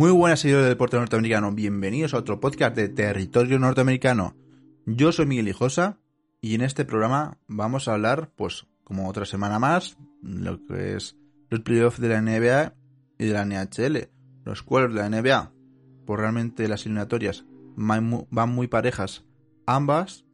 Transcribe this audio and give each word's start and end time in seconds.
Muy 0.00 0.12
buenas 0.12 0.40
seguidores 0.40 0.64
del 0.64 0.76
deporte 0.76 0.96
norteamericano, 0.96 1.52
bienvenidos 1.52 2.14
a 2.14 2.16
otro 2.16 2.40
podcast 2.40 2.74
de 2.74 2.88
Territorio 2.88 3.58
Norteamericano. 3.58 4.34
Yo 4.86 5.12
soy 5.12 5.26
Miguel 5.26 5.48
Hijosa 5.48 5.98
y 6.40 6.54
en 6.54 6.62
este 6.62 6.86
programa 6.86 7.36
vamos 7.48 7.86
a 7.86 7.92
hablar, 7.92 8.32
pues 8.34 8.66
como 8.82 9.10
otra 9.10 9.26
semana 9.26 9.58
más, 9.58 9.98
lo 10.22 10.64
que 10.64 10.96
es 10.96 11.18
los 11.50 11.60
playoffs 11.60 12.00
de 12.00 12.08
la 12.08 12.22
NBA 12.22 12.72
y 13.18 13.26
de 13.26 13.32
la 13.34 13.44
NHL. 13.44 14.08
Los 14.46 14.62
cuales 14.62 14.94
de 14.94 15.02
la 15.02 15.10
NBA, 15.10 15.52
pues 16.06 16.18
realmente 16.18 16.66
las 16.66 16.86
eliminatorias 16.86 17.44
van 17.76 18.48
muy 18.48 18.68
parejas 18.68 19.26
ambas. 19.66 20.24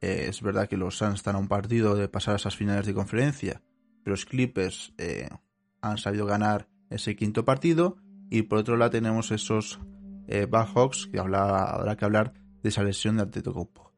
Eh, 0.00 0.28
es 0.30 0.40
verdad 0.40 0.66
que 0.66 0.78
los 0.78 0.96
Suns 0.96 1.16
están 1.16 1.36
a 1.36 1.40
un 1.40 1.48
partido 1.48 1.94
de 1.94 2.08
pasar 2.08 2.32
a 2.32 2.36
esas 2.38 2.56
finales 2.56 2.86
de 2.86 2.94
conferencia, 2.94 3.60
pero 4.02 4.14
los 4.14 4.24
Clippers 4.24 4.94
eh, 4.96 5.28
han 5.82 5.98
sabido 5.98 6.24
ganar 6.24 6.70
ese 6.88 7.16
quinto 7.16 7.44
partido 7.44 7.98
y 8.30 8.42
por 8.42 8.58
otro 8.58 8.76
lado 8.76 8.90
tenemos 8.90 9.30
esos 9.30 9.80
eh, 10.28 10.48
Hawks, 10.50 11.08
que 11.12 11.18
habrá 11.18 11.96
que 11.96 12.04
hablar 12.04 12.32
de 12.62 12.68
esa 12.68 12.82
lesión 12.82 13.16
de 13.16 13.22
Antetokounmpo. 13.22 13.92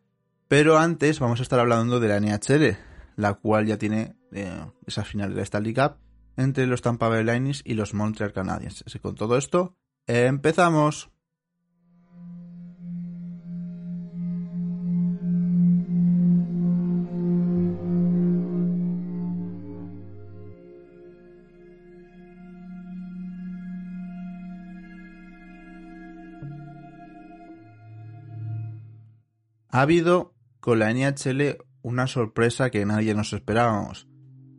Pero 0.49 0.79
antes 0.79 1.19
vamos 1.21 1.41
a 1.41 1.43
estar 1.43 1.59
hablando 1.59 2.01
de 2.01 2.09
la 2.09 2.21
NHL, 2.21 2.77
la 3.17 3.35
cual 3.35 3.67
ya 3.67 3.79
tiene 3.79 4.17
eh, 4.33 4.65
esa 4.87 5.05
final 5.05 5.31
de 5.31 5.37
la 5.37 5.43
Stanley 5.43 5.75
Cup 5.75 5.97
entre 6.37 6.67
los 6.67 6.83
Tampa 6.83 7.09
Bay 7.09 7.25
Lightning 7.25 7.55
y 7.65 7.75
los 7.75 7.95
Montreal 7.95 8.33
Canadiens. 8.33 8.85
Con 9.01 9.15
todo 9.15 9.37
esto, 9.37 9.75
empezamos. 10.07 11.11
Ha 29.77 29.83
habido 29.83 30.35
con 30.61 30.79
la 30.79 30.91
NHL 30.91 31.59
una 31.83 32.07
sorpresa 32.07 32.71
que 32.71 32.87
nadie 32.87 33.15
nos 33.15 33.35
esperábamos, 33.35 34.09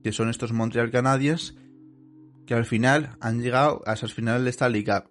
que 0.03 0.11
son 0.11 0.29
estos 0.29 0.53
Montreal 0.53 0.91
Canadiens 0.91 1.55
que 2.45 2.53
al 2.53 2.65
final 2.65 3.17
han 3.19 3.41
llegado 3.41 3.81
a 3.87 3.93
esas 3.93 4.13
finales 4.13 4.43
de 4.43 4.51
esta 4.51 4.69
liga. 4.69 5.09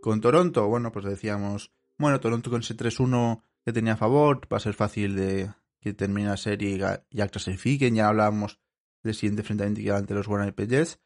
Con 0.00 0.22
Toronto, 0.22 0.66
bueno, 0.68 0.90
pues 0.90 1.04
decíamos, 1.04 1.70
bueno, 1.98 2.18
Toronto 2.18 2.48
con 2.48 2.62
ese 2.62 2.74
3-1 2.74 3.42
que 3.62 3.74
tenía 3.74 3.92
a 3.92 3.98
favor, 3.98 4.40
va 4.50 4.56
a 4.56 4.60
ser 4.60 4.72
fácil 4.72 5.14
de 5.16 5.52
que 5.82 5.92
termine 5.92 6.30
la 6.30 6.38
serie 6.38 6.70
y 6.70 6.78
ya 7.14 7.28
clasifiquen, 7.28 7.94
ya 7.94 8.08
hablábamos 8.08 8.58
del 9.02 9.14
siguiente 9.14 9.42
enfrentamiento 9.42 9.82
que 9.82 9.92
ante 9.92 10.14
los 10.14 10.28
Winnipeg 10.28 10.70
Jets, 10.70 10.98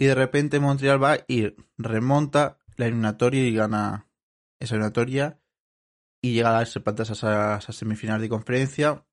y 0.00 0.06
de 0.06 0.16
repente 0.16 0.58
Montreal 0.58 1.00
va 1.00 1.18
y 1.28 1.54
remonta 1.76 2.58
la 2.74 2.86
eliminatoria 2.86 3.46
y 3.46 3.54
gana 3.54 4.08
esa 4.58 4.74
eliminatoria 4.74 5.38
y 6.20 6.32
llega 6.32 6.58
a 6.58 6.64
patas 6.82 7.10
a 7.10 7.58
esa, 7.58 7.72
semifinal 7.72 8.20
de 8.20 8.28
conferencia 8.28 9.04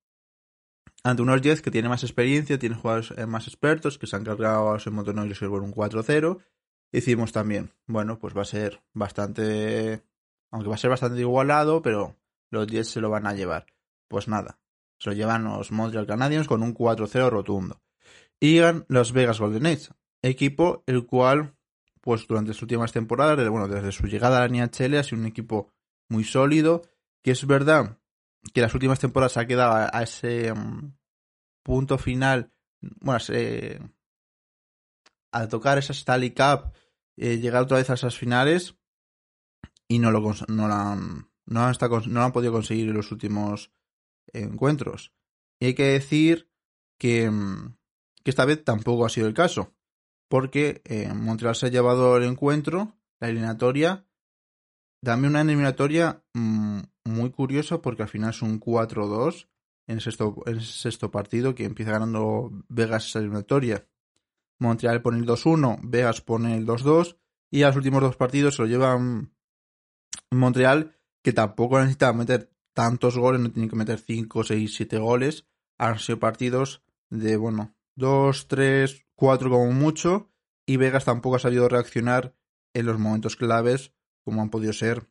ante 1.04 1.22
unos 1.22 1.42
Jets 1.42 1.62
que 1.62 1.70
tienen 1.70 1.92
más 1.92 2.04
experiencia, 2.04 2.58
tienen 2.58 2.80
jugadores 2.80 3.14
eh, 3.16 3.28
más 3.28 3.48
expertos, 3.48 4.00
que 4.00 4.08
se 4.08 4.16
han 4.16 4.24
cargado 4.24 4.70
a 4.70 4.74
los 4.74 4.88
Montenegro 4.88 5.26
y 5.30 5.46
un 5.64 5.74
4-0. 5.74 6.40
Hicimos 6.92 7.32
también, 7.32 7.72
bueno, 7.86 8.18
pues 8.18 8.36
va 8.36 8.42
a 8.42 8.46
ser 8.46 8.82
bastante, 8.92 10.04
aunque 10.50 10.68
va 10.68 10.76
a 10.76 10.80
ser 10.80 10.90
bastante 10.90 11.20
igualado, 11.20 11.84
pero 11.84 12.16
los 12.50 12.66
Jets 12.66 12.90
se 12.90 13.02
lo 13.02 13.12
van 13.12 13.28
a 13.28 13.34
llevar. 13.34 13.68
Pues 14.08 14.28
nada, 14.28 14.58
se 14.98 15.12
lo 15.12 15.16
llevan 15.16 15.44
los 15.44 15.72
Montreal 15.72 16.08
Canadiens 16.08 16.48
con 16.48 16.64
un 16.64 16.74
4-0 16.74 17.30
rotundo. 17.30 17.82
Y 18.40 18.54
llegan 18.54 18.86
los 18.88 19.12
Vegas 19.12 19.40
Golden 19.40 19.60
Knights, 19.60 19.94
equipo 20.24 20.84
el 20.88 21.06
cual, 21.06 21.56
pues 22.02 22.26
durante 22.28 22.54
sus 22.54 22.64
últimas 22.64 22.92
temporadas, 22.92 23.48
bueno, 23.50 23.68
desde 23.68 23.92
su 23.92 24.08
llegada 24.08 24.38
a 24.42 24.48
la 24.48 24.68
NHL 24.68 24.96
ha 24.96 25.04
sido 25.04 25.22
un 25.22 25.28
equipo 25.28 25.72
muy 26.10 26.24
sólido, 26.24 26.82
que 27.25 27.31
es 27.31 27.47
verdad 27.47 27.97
que 28.53 28.62
las 28.62 28.75
últimas 28.75 29.00
temporadas 29.00 29.38
ha 29.38 29.47
quedado 29.47 29.90
a, 29.91 30.03
ese 30.03 30.53
mm, 30.53 30.96
punto 31.63 31.97
final, 31.97 32.53
bueno, 32.80 33.19
a 35.31 35.47
tocar 35.47 35.80
esa 35.80 35.91
Stanley 35.91 36.36
Cup, 36.36 36.72
eh, 37.18 37.40
llegar 37.40 37.63
otra 37.63 37.78
vez 37.78 37.90
a 37.90 37.96
esas 37.96 38.16
finales 38.16 38.78
y 39.88 39.97
no 39.97 40.12
lo, 40.12 40.19
han, 40.30 41.31
no 41.47 42.22
han, 42.22 42.31
podido 42.31 42.52
conseguir 42.52 42.90
en 42.90 42.94
los 42.94 43.12
últimos 43.12 43.74
encuentros. 44.31 45.12
Y 45.59 45.66
hay 45.66 45.74
que 45.74 45.94
decir 45.94 46.52
que, 47.00 47.28
mm, 47.31 47.75
esta 48.24 48.46
vez 48.46 48.63
tampoco 48.63 49.03
ha 49.03 49.09
sido 49.09 49.25
el 49.25 49.34
caso, 49.34 49.74
porque 50.30 50.84
eh, 50.86 51.12
Montreal 51.12 51.56
se 51.56 51.66
ha 51.66 51.69
llevado 51.69 52.18
el 52.18 52.25
encuentro, 52.25 53.00
la 53.19 53.30
eliminatoria, 53.30 54.06
también 55.06 55.32
una 55.32 55.42
eliminatoria 55.42 56.22
mm, 56.34 56.80
muy 57.06 57.32
curiosa 57.32 57.82
porque 57.82 58.04
al 58.04 58.10
final 58.10 58.32
es 58.32 58.42
un 58.42 58.60
4-2 58.60 59.48
en, 59.88 60.02
sexto, 60.02 60.36
en 60.46 60.60
sexto 60.60 61.12
partido 61.12 61.56
que 61.56 61.64
empieza 61.64 61.92
ganando 61.92 62.52
Vegas 62.68 63.08
esa 63.08 63.20
eliminatoria. 63.20 63.88
Montreal 64.60 65.02
pone 65.02 65.20
el 65.20 65.26
2-1, 65.26 65.80
Vegas 65.84 66.22
pone 66.22 66.58
el 66.58 66.66
2-2 66.66 67.18
y 67.52 67.64
a 67.64 67.68
los 67.68 67.78
últimos 67.78 68.02
dos 68.02 68.18
partidos 68.18 68.56
se 68.56 68.64
lo 68.64 68.68
llevan 68.68 69.34
Montreal 70.32 70.98
que 71.22 71.34
tampoco 71.34 71.80
necesita 71.80 72.12
meter 72.14 72.52
tantos 72.74 73.18
goles, 73.18 73.42
no 73.42 73.52
tiene 73.52 73.70
que 73.70 73.76
meter 73.76 74.00
5, 74.00 74.44
6, 74.44 74.76
7 74.76 74.98
goles. 74.98 75.48
Han 75.78 76.00
sido 76.00 76.20
partidos 76.20 76.84
de, 77.10 77.38
bueno, 77.38 77.76
2, 77.96 78.48
3, 78.48 79.06
4 79.16 79.50
como 79.50 79.72
mucho 79.72 80.30
y 80.66 80.78
Vegas 80.78 81.06
tampoco 81.06 81.38
ha 81.38 81.40
sabido 81.40 81.70
reaccionar 81.70 82.36
en 82.74 82.86
los 82.86 83.00
momentos 83.00 83.36
claves 83.36 83.94
como 84.25 84.41
han 84.41 84.50
podido 84.50 84.74
ser 84.74 85.08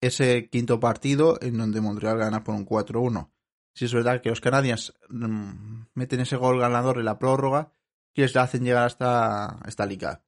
ese 0.00 0.48
quinto 0.48 0.80
partido 0.80 1.38
en 1.40 1.58
donde 1.58 1.80
Montreal 1.80 2.18
gana 2.18 2.42
por 2.42 2.54
un 2.54 2.66
4-1. 2.66 3.30
Si 3.74 3.84
es 3.84 3.94
verdad 3.94 4.20
que 4.20 4.30
los 4.30 4.40
canadiens 4.40 4.94
mm, 5.08 5.82
meten 5.94 6.20
ese 6.20 6.36
gol 6.36 6.58
ganador 6.58 6.98
en 6.98 7.04
la 7.04 7.18
prórroga 7.18 7.72
que 8.14 8.22
les 8.22 8.34
hacen 8.36 8.64
llegar 8.64 8.86
hasta 8.86 9.60
esta 9.66 9.86
liga. 9.86 10.24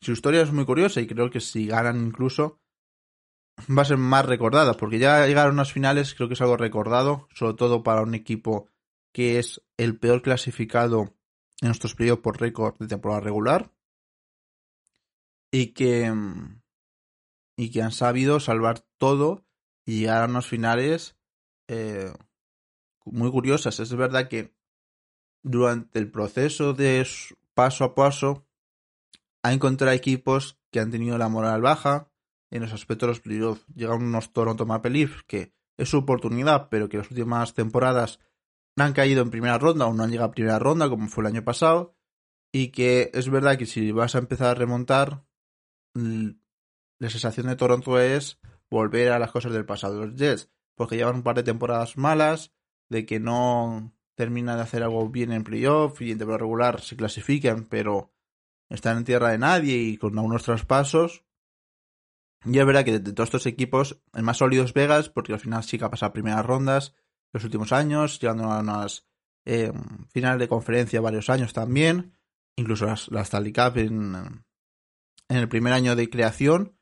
Su 0.00 0.12
historia 0.12 0.42
es 0.42 0.52
muy 0.52 0.64
curiosa 0.64 1.00
y 1.00 1.06
creo 1.06 1.30
que 1.30 1.40
si 1.40 1.66
ganan 1.66 2.00
incluso 2.00 2.60
va 3.76 3.82
a 3.82 3.86
ser 3.86 3.96
más 3.96 4.24
recordada, 4.24 4.74
porque 4.74 5.00
ya 5.00 5.26
llegaron 5.26 5.56
a 5.56 5.62
las 5.62 5.72
finales, 5.72 6.14
creo 6.14 6.28
que 6.28 6.34
es 6.34 6.40
algo 6.40 6.56
recordado, 6.56 7.28
sobre 7.34 7.54
todo 7.54 7.82
para 7.82 8.02
un 8.02 8.14
equipo 8.14 8.68
que 9.12 9.40
es 9.40 9.60
el 9.76 9.98
peor 9.98 10.22
clasificado 10.22 11.16
en 11.60 11.68
nuestros 11.68 11.96
periodos 11.96 12.20
por 12.20 12.40
récord 12.40 12.76
de 12.78 12.86
temporada 12.86 13.20
regular 13.20 13.72
y 15.50 15.68
que 15.72 16.10
mm, 16.10 16.60
y 17.58 17.70
que 17.70 17.82
han 17.82 17.90
sabido 17.90 18.38
salvar 18.38 18.86
todo 18.98 19.44
y 19.84 20.00
llegar 20.00 20.22
a 20.22 20.26
unos 20.26 20.46
finales 20.46 21.16
eh, 21.66 22.12
muy 23.04 23.30
curiosas. 23.32 23.80
Es 23.80 23.94
verdad 23.94 24.28
que 24.28 24.54
durante 25.42 25.98
el 25.98 26.08
proceso 26.08 26.72
de 26.72 27.04
paso 27.54 27.82
a 27.82 27.94
paso 27.96 28.46
ha 29.42 29.52
encontrado 29.52 29.92
equipos 29.92 30.60
que 30.70 30.78
han 30.78 30.92
tenido 30.92 31.18
la 31.18 31.28
moral 31.28 31.60
baja 31.60 32.12
en 32.52 32.62
los 32.62 32.72
aspectos 32.72 33.08
de 33.08 33.10
los 33.10 33.20
playoffs. 33.20 33.66
Llegan 33.74 34.04
unos 34.04 34.32
Toronto 34.32 34.64
Maple 34.64 34.92
Leafs 34.92 35.24
que 35.24 35.52
es 35.76 35.88
su 35.88 35.98
oportunidad, 35.98 36.68
pero 36.68 36.88
que 36.88 36.98
las 36.98 37.10
últimas 37.10 37.54
temporadas 37.54 38.20
no 38.76 38.84
han 38.84 38.92
caído 38.92 39.22
en 39.22 39.30
primera 39.30 39.58
ronda 39.58 39.86
o 39.86 39.94
no 39.94 40.04
han 40.04 40.10
llegado 40.12 40.28
a 40.28 40.32
primera 40.32 40.60
ronda 40.60 40.88
como 40.88 41.08
fue 41.08 41.22
el 41.22 41.34
año 41.34 41.44
pasado. 41.44 41.96
Y 42.52 42.68
que 42.68 43.10
es 43.14 43.28
verdad 43.28 43.58
que 43.58 43.66
si 43.66 43.90
vas 43.90 44.14
a 44.14 44.18
empezar 44.18 44.48
a 44.48 44.54
remontar, 44.54 45.24
la 46.98 47.10
sensación 47.10 47.46
de 47.46 47.56
Toronto 47.56 48.00
es 48.00 48.38
volver 48.70 49.12
a 49.12 49.18
las 49.18 49.30
cosas 49.30 49.52
del 49.52 49.64
pasado. 49.64 50.06
Los 50.06 50.16
Jets, 50.16 50.50
porque 50.74 50.96
llevan 50.96 51.16
un 51.16 51.22
par 51.22 51.36
de 51.36 51.42
temporadas 51.42 51.96
malas, 51.96 52.52
de 52.88 53.06
que 53.06 53.20
no 53.20 53.92
terminan 54.14 54.56
de 54.56 54.62
hacer 54.62 54.82
algo 54.82 55.08
bien 55.08 55.32
en 55.32 55.44
playoff 55.44 56.00
y 56.02 56.10
en 56.10 56.18
temporada 56.18 56.40
regular 56.40 56.80
se 56.80 56.96
clasifican, 56.96 57.66
pero 57.66 58.12
están 58.68 58.98
en 58.98 59.04
tierra 59.04 59.30
de 59.30 59.38
nadie 59.38 59.76
y 59.76 59.96
con 59.96 60.18
algunos 60.18 60.42
traspasos. 60.42 61.24
Y 62.44 62.58
es 62.58 62.66
verdad 62.66 62.84
que 62.84 62.98
de, 62.98 63.12
todos 63.12 63.28
estos 63.28 63.46
equipos, 63.46 64.00
el 64.14 64.22
más 64.22 64.38
sólido 64.38 64.64
es 64.64 64.72
Vegas, 64.72 65.08
porque 65.08 65.32
al 65.32 65.40
final 65.40 65.62
sí 65.64 65.78
que 65.78 65.84
ha 65.84 65.90
pasado 65.90 66.12
primeras 66.12 66.44
rondas 66.44 66.94
los 67.32 67.44
últimos 67.44 67.72
años, 67.72 68.18
llegando 68.20 68.44
a 68.44 68.60
unas 68.60 69.06
eh, 69.44 69.72
finales 70.10 70.38
de 70.38 70.48
conferencia 70.48 71.00
varios 71.00 71.28
años 71.30 71.52
también, 71.52 72.16
incluso 72.56 72.86
las, 72.86 73.08
la 73.08 73.22
Stanley 73.22 73.52
Cup 73.52 73.76
en, 73.76 74.14
en 75.28 75.36
el 75.36 75.48
primer 75.48 75.72
año 75.72 75.94
de 75.94 76.08
creación 76.08 76.77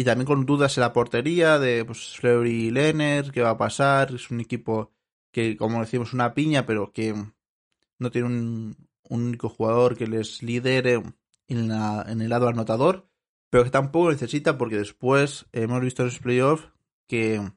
y 0.00 0.04
también 0.04 0.24
con 0.24 0.46
dudas 0.46 0.78
en 0.78 0.80
la 0.80 0.94
portería 0.94 1.58
de 1.58 1.84
pues, 1.84 2.16
Fleury 2.16 2.68
y 2.68 2.70
Lenner, 2.70 3.30
qué 3.32 3.42
va 3.42 3.50
a 3.50 3.58
pasar. 3.58 4.14
Es 4.14 4.30
un 4.30 4.40
equipo 4.40 4.94
que, 5.30 5.58
como 5.58 5.78
decimos, 5.78 6.14
una 6.14 6.32
piña, 6.32 6.64
pero 6.64 6.90
que 6.90 7.14
no 7.98 8.10
tiene 8.10 8.28
un, 8.28 8.88
único 9.10 9.50
jugador 9.50 9.98
que 9.98 10.06
les 10.06 10.42
lidere 10.42 11.02
en, 11.48 11.70
el 11.70 12.28
lado 12.30 12.48
anotador, 12.48 13.10
pero 13.50 13.62
que 13.62 13.68
tampoco 13.68 14.10
necesita 14.10 14.56
porque 14.56 14.78
después 14.78 15.44
hemos 15.52 15.82
visto 15.82 16.00
en 16.00 16.08
los 16.08 16.18
playoffs 16.18 16.70
que 17.06 17.52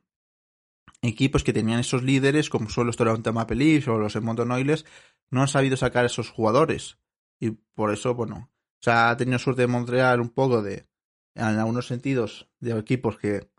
equipos 1.01 1.46
que 1.46 1.54
tenían 1.54 1.80
esos 1.80 2.04
líderes, 2.04 2.50
como 2.50 2.69
son 2.69 2.88
los 2.88 2.98
Toronto 2.98 3.31
Maple 3.31 3.56
Leafs 3.56 3.88
o 3.88 3.98
los 3.98 4.18
Edmonton 4.18 4.51
Oilers, 4.51 4.84
no 5.30 5.39
han 5.39 5.48
sabido 5.48 5.78
sacar 5.78 6.04
esos 6.04 6.30
jugadores. 6.30 6.98
Y 7.39 7.51
por 7.51 7.94
eso, 7.94 8.16
bueno, 8.16 8.50
o 8.51 8.84
sea, 8.84 9.12
ha 9.12 9.16
tenido 9.16 9.39
suerte 9.39 9.62
de 9.62 9.68
Montreal 9.68 10.19
un 10.19 10.30
poco 10.30 10.62
de, 10.62 10.88
en 11.35 11.59
algunos 11.59 11.88
sentidos, 11.88 12.50
de 12.59 12.77
equipos 12.77 13.18
que 13.18 13.50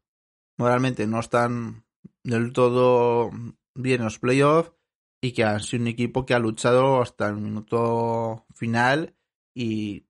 moralmente 0.56 1.06
no 1.06 1.20
están 1.20 1.84
del 2.22 2.52
todo 2.52 3.30
bien 3.74 4.00
en 4.00 4.04
los 4.04 4.18
playoffs 4.18 4.72
y 5.20 5.32
que 5.32 5.44
han 5.44 5.60
sido 5.60 5.82
un 5.82 5.88
equipo 5.88 6.26
que 6.26 6.34
ha 6.34 6.38
luchado 6.38 7.00
hasta 7.00 7.28
el 7.28 7.36
minuto 7.36 8.46
final 8.54 9.16
y 9.54 10.06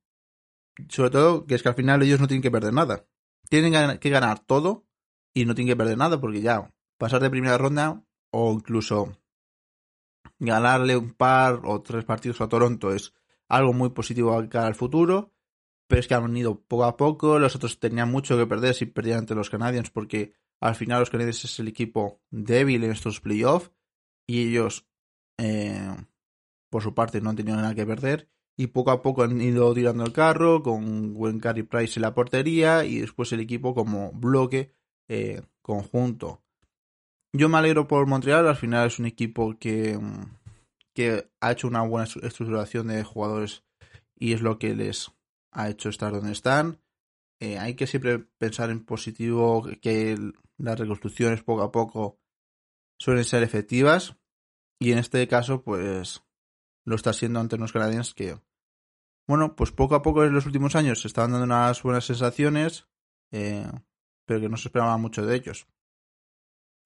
sobre 0.88 1.10
todo 1.10 1.46
que 1.46 1.54
es 1.54 1.62
que 1.62 1.68
al 1.68 1.74
final 1.74 2.02
ellos 2.02 2.20
no 2.20 2.26
tienen 2.26 2.42
que 2.42 2.50
perder 2.50 2.72
nada. 2.72 3.06
Tienen 3.48 3.98
que 3.98 4.10
ganar 4.10 4.40
todo 4.40 4.86
y 5.32 5.44
no 5.44 5.54
tienen 5.54 5.72
que 5.72 5.76
perder 5.76 5.98
nada 5.98 6.20
porque 6.20 6.40
ya 6.40 6.72
pasar 6.98 7.20
de 7.20 7.30
primera 7.30 7.58
ronda 7.58 8.04
o 8.30 8.52
incluso 8.52 9.16
ganarle 10.38 10.96
un 10.96 11.12
par 11.12 11.60
o 11.64 11.82
tres 11.82 12.04
partidos 12.04 12.40
a 12.40 12.48
Toronto 12.48 12.92
es 12.92 13.14
algo 13.48 13.72
muy 13.72 13.90
positivo 13.90 14.36
cara 14.48 14.66
al 14.66 14.74
futuro, 14.74 15.33
pero 15.86 16.00
es 16.00 16.08
que 16.08 16.14
han 16.14 16.36
ido 16.36 16.60
poco 16.60 16.84
a 16.84 16.96
poco, 16.96 17.38
los 17.38 17.54
otros 17.56 17.78
tenían 17.78 18.10
mucho 18.10 18.36
que 18.36 18.46
perder 18.46 18.74
si 18.74 18.86
perdían 18.86 19.20
ante 19.20 19.34
los 19.34 19.50
Canadiens 19.50 19.90
porque 19.90 20.34
al 20.60 20.74
final 20.74 21.00
los 21.00 21.10
Canadiens 21.10 21.44
es 21.44 21.58
el 21.58 21.68
equipo 21.68 22.20
débil 22.30 22.84
en 22.84 22.92
estos 22.92 23.20
playoffs 23.20 23.70
y 24.26 24.48
ellos 24.48 24.86
eh, 25.38 25.94
por 26.70 26.82
su 26.82 26.94
parte 26.94 27.20
no 27.20 27.30
han 27.30 27.36
tenido 27.36 27.56
nada 27.56 27.74
que 27.74 27.86
perder 27.86 28.28
y 28.56 28.68
poco 28.68 28.90
a 28.90 29.02
poco 29.02 29.22
han 29.22 29.40
ido 29.40 29.74
tirando 29.74 30.04
el 30.04 30.12
carro 30.12 30.62
con 30.62 31.40
Carey 31.40 31.64
Price 31.64 31.98
en 31.98 32.02
la 32.02 32.14
portería 32.14 32.84
y 32.84 33.00
después 33.00 33.32
el 33.32 33.40
equipo 33.40 33.74
como 33.74 34.12
bloque 34.12 34.72
eh, 35.08 35.42
conjunto. 35.60 36.42
Yo 37.32 37.48
me 37.48 37.58
alegro 37.58 37.88
por 37.88 38.06
Montreal, 38.06 38.46
al 38.46 38.56
final 38.56 38.86
es 38.86 38.98
un 39.00 39.06
equipo 39.06 39.58
que 39.58 39.98
que 40.94 41.28
ha 41.40 41.52
hecho 41.52 41.66
una 41.66 41.82
buena 41.82 42.04
estructuración 42.04 42.86
de 42.86 43.02
jugadores 43.02 43.64
y 44.16 44.32
es 44.32 44.40
lo 44.40 44.58
que 44.58 44.74
les 44.74 45.10
ha 45.54 45.70
hecho 45.70 45.88
estar 45.88 46.12
donde 46.12 46.32
están. 46.32 46.80
Eh, 47.40 47.58
hay 47.58 47.74
que 47.74 47.86
siempre 47.86 48.18
pensar 48.18 48.70
en 48.70 48.84
positivo, 48.84 49.66
que 49.80 50.16
las 50.58 50.78
reconstrucciones 50.78 51.42
poco 51.42 51.62
a 51.62 51.72
poco 51.72 52.20
suelen 52.98 53.24
ser 53.24 53.42
efectivas 53.42 54.16
y 54.78 54.92
en 54.92 54.98
este 54.98 55.26
caso 55.28 55.62
pues 55.62 56.22
lo 56.84 56.96
está 56.96 57.12
siendo 57.12 57.40
ante 57.40 57.56
unos 57.56 57.72
canadienses 57.72 58.14
que 58.14 58.38
bueno 59.26 59.56
pues 59.56 59.72
poco 59.72 59.94
a 59.94 60.02
poco 60.02 60.24
en 60.24 60.32
los 60.32 60.46
últimos 60.46 60.76
años 60.76 61.00
se 61.00 61.08
estaban 61.08 61.32
dando 61.32 61.44
unas 61.44 61.82
buenas 61.82 62.04
sensaciones 62.04 62.86
eh, 63.32 63.66
pero 64.26 64.40
que 64.40 64.48
no 64.48 64.56
se 64.56 64.68
esperaba 64.68 64.96
mucho 64.96 65.26
de 65.26 65.36
ellos 65.36 65.66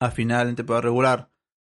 al 0.00 0.12
final 0.12 0.49
en 0.49 0.56
temporada 0.56 0.82
regular 0.82 1.31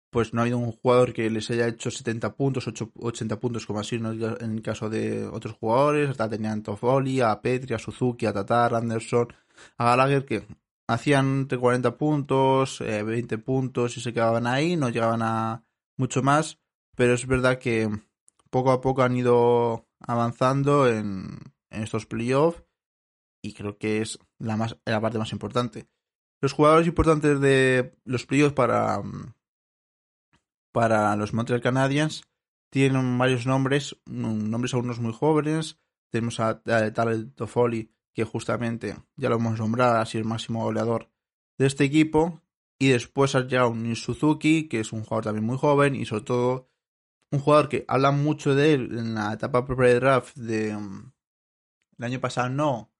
pues 0.10 0.34
no 0.34 0.42
ha 0.42 0.44
habido 0.44 0.58
un 0.58 0.72
jugador 0.72 1.14
que 1.14 1.30
les 1.30 1.50
haya 1.52 1.68
hecho 1.68 1.92
70 1.92 2.36
puntos, 2.36 2.68
80 2.68 3.40
puntos, 3.40 3.66
como 3.66 3.80
así 3.80 3.96
en 3.96 4.06
el 4.06 4.62
caso 4.62 4.90
de 4.90 5.28
otros 5.28 5.56
jugadores. 5.56 6.10
Hasta 6.10 6.30
tenían 6.30 6.64
Toffoli, 6.64 7.22
a 7.22 7.40
Petri, 7.42 7.76
a 7.76 7.80
Suzuki, 7.80 8.26
a 8.26 8.34
Tatar, 8.34 8.74
Anderson, 8.74 9.28
a 9.78 9.86
Gallagher, 9.86 10.26
que 10.26 10.48
hacían 10.88 11.42
entre 11.42 11.60
40 11.60 11.98
puntos, 11.98 12.80
20 12.80 13.36
eh, 13.36 13.38
puntos 13.38 13.98
y 13.98 14.02
se 14.02 14.14
quedaban 14.14 14.48
ahí, 14.48 14.76
no 14.76 14.90
llegaban 14.90 15.22
a 15.22 15.64
mucho 15.98 16.24
más. 16.24 16.60
Pero 16.96 17.14
es 17.14 17.28
verdad 17.28 17.60
que 17.60 17.90
poco 18.50 18.72
a 18.72 18.82
poco 18.82 19.04
han 19.04 19.16
ido 19.16 19.88
avanzando 20.00 20.88
en, 20.88 21.38
en 21.70 21.84
estos 21.84 22.06
playoffs 22.06 22.64
y 23.42 23.54
creo 23.54 23.78
que 23.78 24.02
es 24.02 24.20
la, 24.40 24.58
más, 24.58 24.78
la 24.86 25.00
parte 25.00 25.20
más 25.20 25.32
importante. 25.32 25.88
Los 26.42 26.54
jugadores 26.54 26.88
importantes 26.88 27.40
de 27.40 27.94
los 28.06 28.26
playoffs 28.26 28.54
para 28.54 29.02
para 30.72 31.16
los 31.16 31.34
Montreal 31.34 31.62
Canadiens 31.62 32.24
tienen 32.70 33.18
varios 33.18 33.46
nombres, 33.46 33.96
nombres 34.06 34.74
algunos 34.74 35.00
muy 35.00 35.14
jóvenes. 35.14 35.80
Tenemos 36.12 36.40
a, 36.40 36.62
Talent 36.62 37.36
Toffoli, 37.36 37.92
que 38.14 38.24
justamente 38.24 38.96
ya 39.16 39.30
lo 39.30 39.36
hemos 39.36 39.60
nombrado, 39.60 40.06
sido 40.06 40.22
el 40.22 40.28
máximo 40.28 40.64
goleador 40.64 41.10
de 41.58 41.66
este 41.66 41.84
equipo. 41.84 42.42
Y 42.78 42.90
después 42.90 43.36
hay 43.36 43.54
un 43.56 43.96
Suzuki, 43.96 44.70
que 44.70 44.80
es 44.80 44.94
un 44.94 45.04
jugador 45.04 45.26
también 45.26 45.46
muy 45.46 45.58
joven 45.58 45.96
y 45.96 46.06
sobre 46.06 46.24
todo 46.24 46.70
un 47.32 47.40
jugador 47.40 47.70
que 47.70 47.86
habla 47.88 48.12
mucho 48.12 48.56
de 48.56 48.74
él 48.74 48.98
en 48.98 49.16
la 49.16 49.34
etapa 49.34 49.66
pre-draft 49.66 50.36
de 50.38 50.76
mm, 50.76 51.12
el 51.98 52.06
año 52.06 52.20
pasado, 52.20 52.50
no 52.50 52.92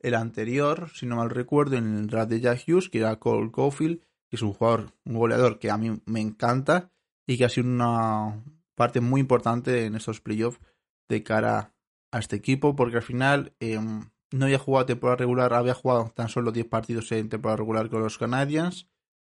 el 0.00 0.14
anterior, 0.14 0.90
si 0.94 1.06
no 1.06 1.16
mal 1.16 1.30
recuerdo, 1.30 1.76
en 1.76 1.96
el 1.96 2.06
draft 2.08 2.30
de 2.30 2.40
Jack 2.40 2.64
Hughes, 2.66 2.88
que 2.88 2.98
era 2.98 3.18
Cole 3.18 3.50
Caulfield, 3.52 4.00
que 4.28 4.36
es 4.36 4.42
un 4.42 4.52
jugador, 4.52 4.92
un 5.04 5.14
goleador 5.14 5.58
que 5.58 5.70
a 5.70 5.78
mí 5.78 6.00
me 6.04 6.20
encanta 6.20 6.90
y 7.32 7.38
que 7.38 7.46
ha 7.46 7.48
sido 7.48 7.66
una 7.66 8.44
parte 8.74 9.00
muy 9.00 9.22
importante 9.22 9.86
en 9.86 9.94
estos 9.94 10.20
playoffs 10.20 10.60
de 11.08 11.22
cara 11.22 11.72
a 12.10 12.18
este 12.18 12.36
equipo, 12.36 12.76
porque 12.76 12.96
al 12.96 13.02
final 13.02 13.54
em, 13.58 14.10
no 14.32 14.44
había 14.44 14.58
jugado 14.58 14.84
temporada 14.84 15.16
regular, 15.16 15.54
había 15.54 15.72
jugado 15.72 16.12
tan 16.14 16.28
solo 16.28 16.52
10 16.52 16.66
partidos 16.66 17.10
en 17.12 17.30
temporada 17.30 17.56
regular 17.56 17.88
con 17.88 18.02
los 18.02 18.18
Canadiens, 18.18 18.86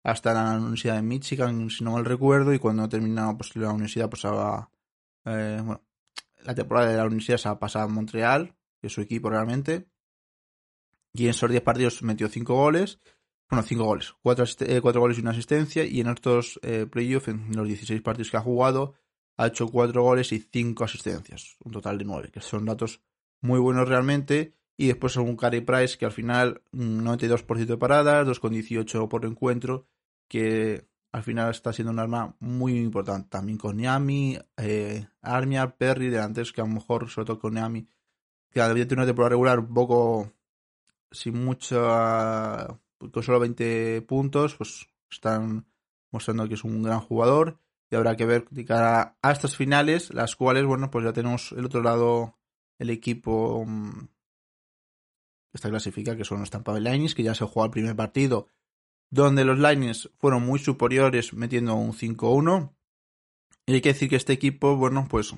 hasta 0.04 0.34
la 0.34 0.58
Universidad 0.58 0.96
de 0.96 1.04
Michigan, 1.04 1.70
si 1.70 1.86
no 1.86 1.92
mal 1.92 2.04
recuerdo, 2.04 2.54
y 2.54 2.60
cuando 2.60 2.90
terminado 2.90 3.38
pues, 3.38 3.56
la 3.56 3.72
universidad 3.72 4.10
pasaba, 4.10 4.70
eh, 5.24 5.62
bueno, 5.64 5.82
la 6.44 6.54
temporada 6.54 6.90
de 6.90 6.98
la 6.98 7.06
universidad 7.06 7.38
se 7.38 7.48
ha 7.48 7.58
pasado 7.58 7.86
a 7.86 7.88
Montreal, 7.88 8.56
que 8.82 8.88
es 8.88 8.94
su 8.94 9.00
equipo 9.00 9.30
realmente, 9.30 9.88
y 11.14 11.24
en 11.24 11.30
esos 11.30 11.50
10 11.50 11.64
partidos 11.64 12.04
metió 12.04 12.28
5 12.28 12.54
goles, 12.54 13.00
bueno, 13.50 13.64
5 13.64 13.84
goles, 13.84 14.14
4 14.24 14.46
eh, 14.62 14.82
cuatro, 14.82 15.02
goles 15.02 15.18
y 15.18 15.22
una 15.22 15.32
asistencia. 15.32 15.84
Y 15.84 16.02
en 16.02 16.08
estos 16.08 16.60
eh, 16.64 16.88
playoffs, 16.90 17.28
en 17.28 17.56
los 17.56 17.68
16 17.68 18.02
partidos 18.02 18.32
que 18.32 18.38
ha 18.38 18.42
jugado, 18.42 18.96
ha 19.38 19.48
hecho 19.48 19.68
4 19.68 20.02
goles 20.02 20.32
y 20.32 20.40
5 20.40 20.84
asistencias. 20.84 21.58
Un 21.64 21.72
total 21.72 21.98
de 21.98 22.06
9, 22.06 22.32
que 22.32 22.42
son 22.42 22.66
datos 22.66 23.02
muy 23.42 23.60
buenos 23.60 23.88
realmente. 23.88 24.54
Y 24.78 24.88
después 24.88 25.16
un 25.16 25.38
Carey 25.38 25.62
Price 25.62 25.98
que 25.98 26.06
al 26.06 26.12
final 26.12 26.62
92% 26.74 27.46
mm, 27.48 27.66
de 27.66 27.78
paradas, 27.78 28.28
2,18 28.28 29.08
por 29.08 29.26
encuentro, 29.26 29.88
que 30.28 30.86
al 31.14 31.24
final 31.24 31.52
está 31.52 31.72
siendo 31.72 31.92
un 31.92 32.00
arma 32.00 32.36
muy 32.40 32.78
importante. 32.78 33.30
También 33.30 33.58
con 33.58 33.78
Niami, 33.78 34.38
eh, 34.58 35.08
Armia, 35.22 35.78
Perry, 35.78 36.10
delanteros 36.10 36.52
que 36.52 36.60
a 36.60 36.66
lo 36.66 36.74
mejor, 36.74 37.10
sobre 37.10 37.28
todo 37.28 37.40
con 37.40 37.54
Niami, 37.54 37.88
que 38.50 38.62
había 38.62 38.86
tenido 38.86 39.04
una 39.04 39.06
temporada 39.06 39.30
regular 39.30 39.60
un 39.60 39.74
poco 39.74 40.34
sin 41.12 41.46
mucha 41.46 42.78
con 43.12 43.24
solo 43.24 43.40
20 43.40 44.02
puntos, 44.04 44.56
pues 44.56 44.88
están 45.10 45.66
mostrando 46.12 46.48
que 46.48 46.56
es 46.56 46.64
un 46.64 46.84
gran 46.84 47.00
jugador 47.00 47.60
y 47.90 47.96
habrá 47.96 48.16
que 48.16 48.26
ver 48.26 48.48
de 48.50 48.66
cara 48.66 49.18
a 49.22 49.32
estas 49.32 49.56
finales, 49.56 50.14
las 50.14 50.36
cuales, 50.36 50.66
bueno, 50.66 50.90
pues 50.90 51.06
ya 51.06 51.14
tenemos 51.14 51.52
el 51.52 51.66
otro 51.66 51.82
lado, 51.82 52.38
el 52.80 52.90
equipo 52.90 53.64
mm, 53.66 54.08
esta 55.54 55.70
clasifica, 55.70 56.16
que 56.16 56.26
son 56.26 56.40
los 56.40 56.50
Tampa 56.50 56.74
Bay 56.74 56.82
Lightning, 56.82 57.14
que 57.14 57.24
ya 57.24 57.34
se 57.34 57.46
jugó 57.46 57.66
el 57.66 57.72
primer 57.72 57.96
partido, 57.96 58.48
donde 59.10 59.46
los 59.46 59.60
Lightning 59.60 59.94
fueron 60.18 60.44
muy 60.44 60.60
superiores 60.60 61.34
metiendo 61.34 61.76
un 61.76 61.94
5-1. 61.94 62.76
Y 63.66 63.74
hay 63.74 63.82
que 63.82 63.94
decir 63.94 64.10
que 64.10 64.18
este 64.18 64.34
equipo, 64.34 64.76
bueno, 64.76 65.08
pues 65.10 65.34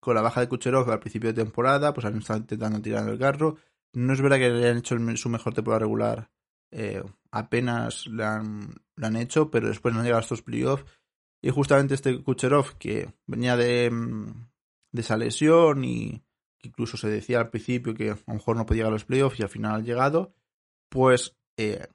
con 0.00 0.14
la 0.14 0.20
baja 0.20 0.40
de 0.40 0.48
Kucherov 0.48 0.90
al 0.90 1.00
principio 1.00 1.32
de 1.32 1.42
temporada, 1.42 1.94
pues 1.94 2.04
han 2.04 2.18
estado 2.18 2.40
intentando 2.40 2.82
tirar 2.82 3.08
el 3.08 3.18
carro. 3.18 3.56
No 3.94 4.12
es 4.12 4.20
verdad 4.20 4.36
que 4.36 4.46
hayan 4.46 4.78
hecho 4.78 4.96
su 5.16 5.28
mejor 5.30 5.54
temporada 5.54 5.80
regular 5.80 6.30
eh, 6.76 7.02
apenas 7.30 8.06
lo 8.06 8.24
han, 8.26 8.74
han, 9.00 9.16
hecho, 9.16 9.50
pero 9.50 9.68
después 9.68 9.94
no 9.94 10.00
han 10.00 10.06
llegado 10.06 10.20
a 10.20 10.24
estos 10.24 10.42
playoffs. 10.42 10.84
Y 11.40 11.50
justamente 11.50 11.94
este 11.94 12.20
Kucherov, 12.22 12.76
que 12.78 13.14
venía 13.26 13.56
de, 13.56 13.90
mm, 13.90 14.48
de 14.92 15.00
esa 15.00 15.16
lesión 15.16 15.84
y 15.84 16.22
incluso 16.62 16.96
se 16.96 17.08
decía 17.08 17.38
al 17.38 17.50
principio 17.50 17.94
que 17.94 18.10
a 18.10 18.18
lo 18.26 18.34
mejor 18.34 18.56
no 18.56 18.66
podía 18.66 18.78
llegar 18.78 18.92
a 18.92 18.94
los 18.94 19.04
playoffs 19.04 19.38
y 19.38 19.42
al 19.42 19.50
final 19.50 19.74
ha 19.74 19.84
llegado, 19.84 20.34
pues 20.88 21.36
eh, 21.56 21.86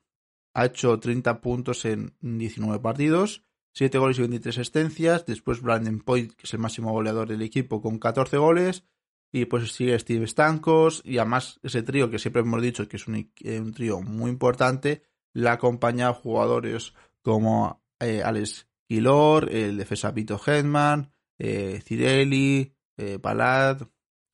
ha 0.53 0.65
hecho 0.65 0.97
30 0.97 1.41
puntos 1.41 1.83
en 1.85 2.15
19 2.21 2.79
partidos, 2.79 3.43
7 3.73 3.97
goles 3.97 4.17
y 4.17 4.21
23 4.21 4.57
asistencias. 4.57 5.25
Después 5.25 5.61
Brandon 5.61 5.99
Point, 5.99 6.33
que 6.33 6.43
es 6.43 6.53
el 6.53 6.59
máximo 6.59 6.91
goleador 6.91 7.27
del 7.27 7.41
equipo, 7.41 7.81
con 7.81 7.99
14 7.99 8.37
goles. 8.37 8.83
Y 9.31 9.45
pues 9.45 9.71
sigue 9.71 9.97
Steve 9.99 10.27
Stankos 10.27 11.01
y 11.05 11.17
además 11.17 11.59
ese 11.63 11.83
trío 11.83 12.09
que 12.09 12.19
siempre 12.19 12.41
hemos 12.41 12.61
dicho 12.61 12.87
que 12.87 12.97
es 12.97 13.07
un, 13.07 13.31
un 13.43 13.73
trío 13.73 14.01
muy 14.01 14.31
importante, 14.31 15.03
le 15.33 15.49
acompaña 15.49 16.09
a 16.09 16.13
jugadores 16.13 16.93
como 17.21 17.83
eh, 17.99 18.23
Alex 18.23 18.67
Quilor, 18.87 19.53
el 19.53 19.77
defensa 19.77 20.11
Vito 20.11 20.39
Hedman, 20.43 21.11
eh, 21.37 21.81
Cirelli, 21.85 22.73
eh, 22.97 23.19
Palad, 23.19 23.87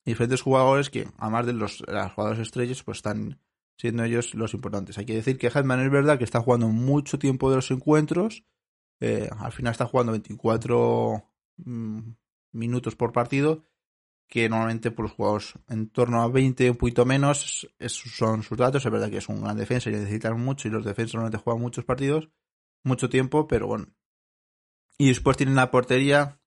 diferentes 0.04 0.40
jugadores 0.40 0.88
que, 0.88 1.08
además 1.18 1.46
de 1.46 1.52
los, 1.52 1.84
jugadores 2.14 2.38
estrellas, 2.38 2.82
pues 2.82 2.98
están 2.98 3.40
siendo 3.76 4.04
ellos 4.04 4.34
los 4.34 4.54
importantes. 4.54 4.96
Hay 4.98 5.04
que 5.04 5.14
decir 5.14 5.36
que 5.36 5.48
Hedman 5.48 5.80
es 5.80 5.90
verdad 5.90 6.18
que 6.18 6.24
está 6.24 6.40
jugando 6.40 6.68
mucho 6.68 7.18
tiempo 7.18 7.50
de 7.50 7.56
los 7.56 7.70
encuentros, 7.70 8.44
eh, 9.00 9.28
al 9.38 9.52
final 9.52 9.72
está 9.72 9.84
jugando 9.86 10.12
24 10.12 11.22
mm, 11.58 11.98
minutos 12.52 12.96
por 12.96 13.12
partido, 13.12 13.64
que 14.28 14.48
normalmente 14.48 14.90
por 14.90 15.04
los 15.04 15.12
jugadores 15.12 15.54
en 15.68 15.88
torno 15.90 16.22
a 16.22 16.28
20, 16.28 16.70
un 16.70 16.76
poquito 16.76 17.04
menos, 17.04 17.68
son 17.88 18.42
sus 18.42 18.58
datos. 18.58 18.84
Es 18.84 18.90
verdad 18.90 19.10
que 19.10 19.18
es 19.18 19.28
un 19.28 19.42
gran 19.42 19.56
defensa 19.56 19.88
y 19.88 19.92
necesitan 19.92 20.40
mucho, 20.40 20.68
y 20.68 20.70
los 20.70 20.84
defensas 20.84 21.14
normalmente 21.14 21.42
juegan 21.42 21.62
muchos 21.62 21.84
partidos, 21.84 22.28
mucho 22.82 23.08
tiempo, 23.08 23.46
pero 23.46 23.66
bueno. 23.66 23.86
Y 24.98 25.08
después 25.08 25.36
tienen 25.36 25.56
la 25.56 25.70
portería 25.70 26.40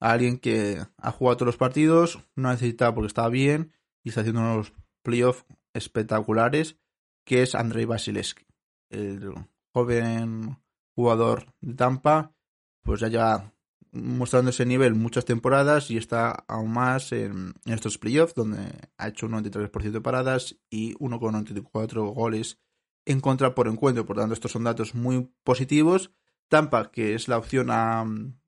a 0.00 0.12
alguien 0.12 0.38
que 0.38 0.84
ha 0.98 1.12
jugado 1.12 1.36
todos 1.38 1.46
los 1.46 1.56
partidos, 1.56 2.18
no 2.34 2.50
necesita 2.50 2.94
porque 2.94 3.06
está 3.06 3.28
bien 3.28 3.72
y 4.02 4.08
está 4.08 4.22
haciendo 4.22 4.40
unos 4.40 4.72
playoffs 5.02 5.46
espectaculares, 5.72 6.78
que 7.24 7.42
es 7.42 7.54
Andrei 7.54 7.84
Vasilevsky, 7.84 8.44
el 8.90 9.32
joven 9.72 10.58
jugador 10.94 11.46
de 11.60 11.74
Tampa, 11.74 12.34
pues 12.82 13.00
ya 13.00 13.08
lleva 13.08 13.54
mostrando 13.92 14.50
ese 14.50 14.64
nivel 14.64 14.94
muchas 14.94 15.26
temporadas 15.26 15.90
y 15.90 15.98
está 15.98 16.30
aún 16.48 16.72
más 16.72 17.12
en, 17.12 17.54
estos 17.66 17.98
playoffs 17.98 18.34
donde 18.34 18.58
ha 18.96 19.08
hecho 19.08 19.26
un 19.26 19.32
93% 19.32 19.90
de 19.90 20.00
paradas 20.00 20.56
y 20.70 20.94
1,94 20.94 22.14
goles 22.14 22.58
en 23.04 23.20
contra 23.20 23.54
por 23.54 23.68
encuentro. 23.68 24.06
Por 24.06 24.16
tanto, 24.16 24.32
estos 24.32 24.52
son 24.52 24.64
datos 24.64 24.94
muy 24.94 25.30
positivos. 25.44 26.10
Tampa, 26.48 26.90
que 26.90 27.14
es 27.14 27.28
la 27.28 27.38
opción 27.38 28.40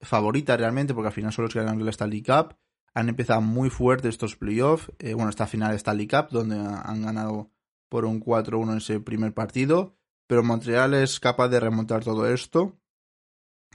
favorita 0.00 0.56
realmente, 0.56 0.94
porque 0.94 1.08
al 1.08 1.14
final 1.14 1.32
son 1.32 1.44
los 1.44 1.52
que 1.52 1.60
ganan 1.60 1.84
la 1.84 1.90
Stanley 1.90 2.22
Cup, 2.22 2.56
han 2.94 3.08
empezado 3.08 3.40
muy 3.40 3.70
fuerte 3.70 4.08
estos 4.08 4.36
playoffs. 4.36 4.90
Eh, 4.98 5.14
bueno, 5.14 5.30
esta 5.30 5.46
final 5.46 5.70
de 5.70 5.76
Stanley 5.76 6.06
Cup, 6.06 6.28
donde 6.30 6.56
han 6.56 7.02
ganado 7.02 7.50
por 7.88 8.04
un 8.04 8.20
4-1 8.20 8.72
en 8.72 8.78
ese 8.78 9.00
primer 9.00 9.34
partido. 9.34 9.96
Pero 10.26 10.42
Montreal 10.42 10.94
es 10.94 11.20
capaz 11.20 11.48
de 11.48 11.60
remontar 11.60 12.02
todo 12.02 12.26
esto. 12.28 12.76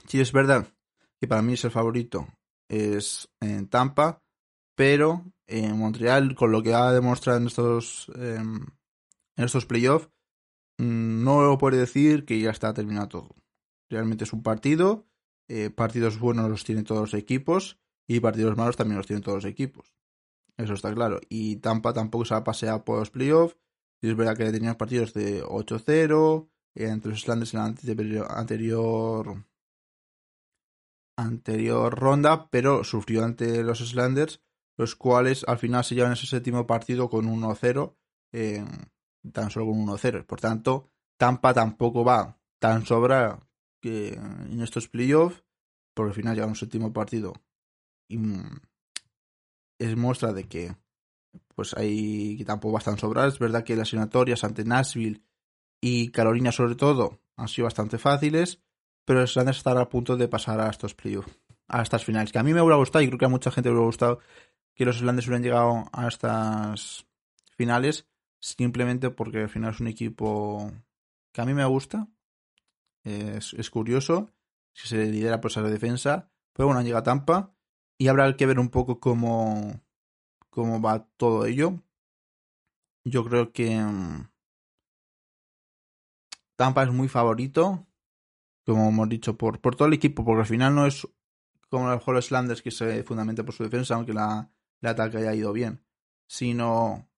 Sí, 0.08 0.20
es 0.20 0.32
verdad 0.32 0.68
que 1.22 1.28
para 1.28 1.44
mí 1.44 1.54
es 1.54 1.64
el 1.64 1.72
favorito, 1.72 2.28
es 2.68 3.30
en 3.40 3.68
Tampa, 3.68 4.24
pero 4.76 5.32
en 5.46 5.78
Montreal, 5.78 6.34
con 6.34 6.52
lo 6.52 6.64
que 6.64 6.74
ha 6.74 6.92
demostrado 6.92 7.40
en 7.40 7.46
estos, 7.46 8.12
em, 8.16 8.66
en 9.38 9.46
estos 9.46 9.68
playoffs, 9.68 10.10
mm, 10.80 11.24
no 11.24 11.58
puede 11.60 11.78
decir 11.78 12.26
que 12.26 12.40
ya 12.40 12.50
está 12.50 12.74
terminado 12.74 13.08
todo. 13.08 13.36
Realmente 13.88 14.24
es 14.24 14.34
un 14.34 14.42
partido, 14.42 15.06
eh, 15.48 15.70
partidos 15.70 16.18
buenos 16.18 16.50
los 16.50 16.64
tienen 16.64 16.86
todos 16.86 17.02
los 17.02 17.14
equipos 17.14 17.78
y 18.08 18.20
partidos 18.20 18.58
malos 18.58 18.78
también 18.78 18.98
los 18.98 19.06
tienen 19.06 19.22
todos 19.22 19.44
los 19.44 19.52
equipos. 19.52 19.94
Eso 20.58 20.74
está 20.74 20.94
claro. 20.94 21.20
Y 21.30 21.58
Tampa 21.58 21.94
tampoco 21.94 22.26
se 22.26 22.34
ha 22.34 22.44
paseado 22.44 22.84
por 22.84 23.00
los 23.00 23.12
playoffs. 23.12 23.58
Y 24.02 24.10
es 24.10 24.16
verdad 24.16 24.36
que 24.36 24.52
tenía 24.52 24.78
partidos 24.78 25.14
de 25.14 25.44
8-0, 25.44 26.50
entre 26.74 27.12
los 27.12 27.20
Islanders 27.20 27.54
en 27.54 27.60
la 27.60 27.66
anterior 27.66 28.28
anterior 28.30 29.46
ronda, 31.90 32.50
pero 32.50 32.84
sufrió 32.84 33.24
ante 33.24 33.64
los 33.64 33.82
Islanders, 33.82 34.42
los 34.78 34.96
cuales 34.96 35.44
al 35.48 35.58
final 35.58 35.84
se 35.84 35.96
llevan 35.96 36.14
ese 36.14 36.28
séptimo 36.28 36.66
partido 36.66 37.10
con 37.10 37.26
1-0, 37.28 37.96
eh, 38.34 38.66
tan 39.32 39.50
solo 39.50 39.68
con 39.68 39.86
1-0. 39.86 40.26
Por 40.26 40.40
tanto, 40.40 40.90
Tampa 41.18 41.54
tampoco 41.54 42.04
va 42.04 42.40
tan 42.60 42.86
sobra 42.86 43.40
que 43.82 44.14
en 44.14 44.62
estos 44.62 44.88
playoffs, 44.88 45.44
porque 45.94 46.10
al 46.10 46.16
final 46.16 46.36
lleva 46.36 46.48
un 46.48 46.56
séptimo 46.56 46.94
partido 46.94 47.34
y 48.08 48.18
mm, 48.18 48.60
es 49.80 49.96
muestra 49.98 50.34
de 50.34 50.48
que 50.48 50.76
pues 51.56 51.74
ahí 51.76 52.38
que 52.38 52.46
tampoco 52.46 52.78
están 52.78 52.98
sobradas. 52.98 53.34
Es 53.34 53.40
verdad 53.40 53.64
que 53.64 53.76
las 53.76 53.92
eliminatorias 53.92 54.44
ante 54.44 54.64
Nashville 54.64 55.24
y 55.82 56.10
Carolina 56.12 56.52
sobre 56.52 56.76
todo 56.76 57.22
han 57.38 57.48
sido 57.48 57.66
bastante 57.66 57.98
fáciles, 57.98 58.62
pero 59.12 59.20
los 59.20 59.32
Islanders 59.32 59.58
están 59.58 59.78
a 59.78 59.90
punto 59.90 60.16
de 60.16 60.30
pasar 60.30 60.62
a 60.62 60.70
estos 60.70 60.96
playoffs, 60.96 61.38
a 61.68 61.82
estas 61.82 62.06
finales. 62.06 62.32
Que 62.32 62.40
a 62.40 62.44
mí 62.44 62.54
me 62.54 62.62
hubiera 62.62 62.78
gustado 62.78 63.04
y 63.04 63.08
creo 63.08 63.20
que 63.20 63.26
a 63.26 63.28
mucha 63.28 63.52
gente 63.52 63.68
le 63.68 63.74
hubiera 63.74 63.88
gustado 63.88 64.20
que 64.74 64.86
los 64.86 64.96
Islanders 64.96 65.28
hubieran 65.28 65.44
llegado 65.44 65.84
a 65.92 66.08
estas 66.08 67.06
finales 67.58 68.08
simplemente 68.40 69.10
porque 69.10 69.40
al 69.40 69.50
final 69.50 69.74
es 69.74 69.82
un 69.82 69.88
equipo 69.88 70.72
que 71.34 71.42
a 71.42 71.46
mí 71.46 71.54
me 71.54 71.66
gusta. 71.66 72.08
Es, 73.04 73.54
es 73.54 73.70
curioso. 73.70 74.30
Si 74.74 74.88
se 74.88 75.06
lidera 75.08 75.42
por 75.42 75.52
esa 75.52 75.62
defensa. 75.62 76.32
Pero 76.54 76.68
bueno, 76.68 76.82
llega 76.82 77.04
Tampa. 77.04 77.54
Y 77.98 78.08
habrá 78.08 78.34
que 78.38 78.46
ver 78.46 78.60
un 78.60 78.70
poco 78.70 79.02
cómo, 79.02 79.82
cómo 80.50 80.82
va 80.82 81.06
todo 81.18 81.46
ello. 81.46 81.84
Yo 83.04 83.26
creo 83.26 83.52
que 83.52 83.78
mm, 83.78 84.30
Tampa 86.56 86.84
es 86.84 86.92
muy 86.92 87.10
favorito 87.10 87.86
como 88.72 88.90
hemos 88.90 89.10
dicho, 89.10 89.38
por, 89.38 89.60
por 89.60 89.76
todo 89.76 89.88
el 89.88 89.94
equipo, 89.94 90.24
porque 90.26 90.42
al 90.42 90.48
final 90.48 90.76
no 90.76 90.86
es 90.86 91.08
como 91.70 91.90
los 91.90 92.26
Islanders 92.26 92.62
que 92.62 92.72
se 92.72 93.04
fundamenta 93.04 93.44
por 93.44 93.54
su 93.54 93.64
defensa, 93.64 93.96
aunque 93.96 94.14
la, 94.14 94.52
el 94.82 94.90
ataque 94.90 95.18
haya 95.18 95.34
ido 95.34 95.54
bien, 95.54 95.84
sino 96.28 97.10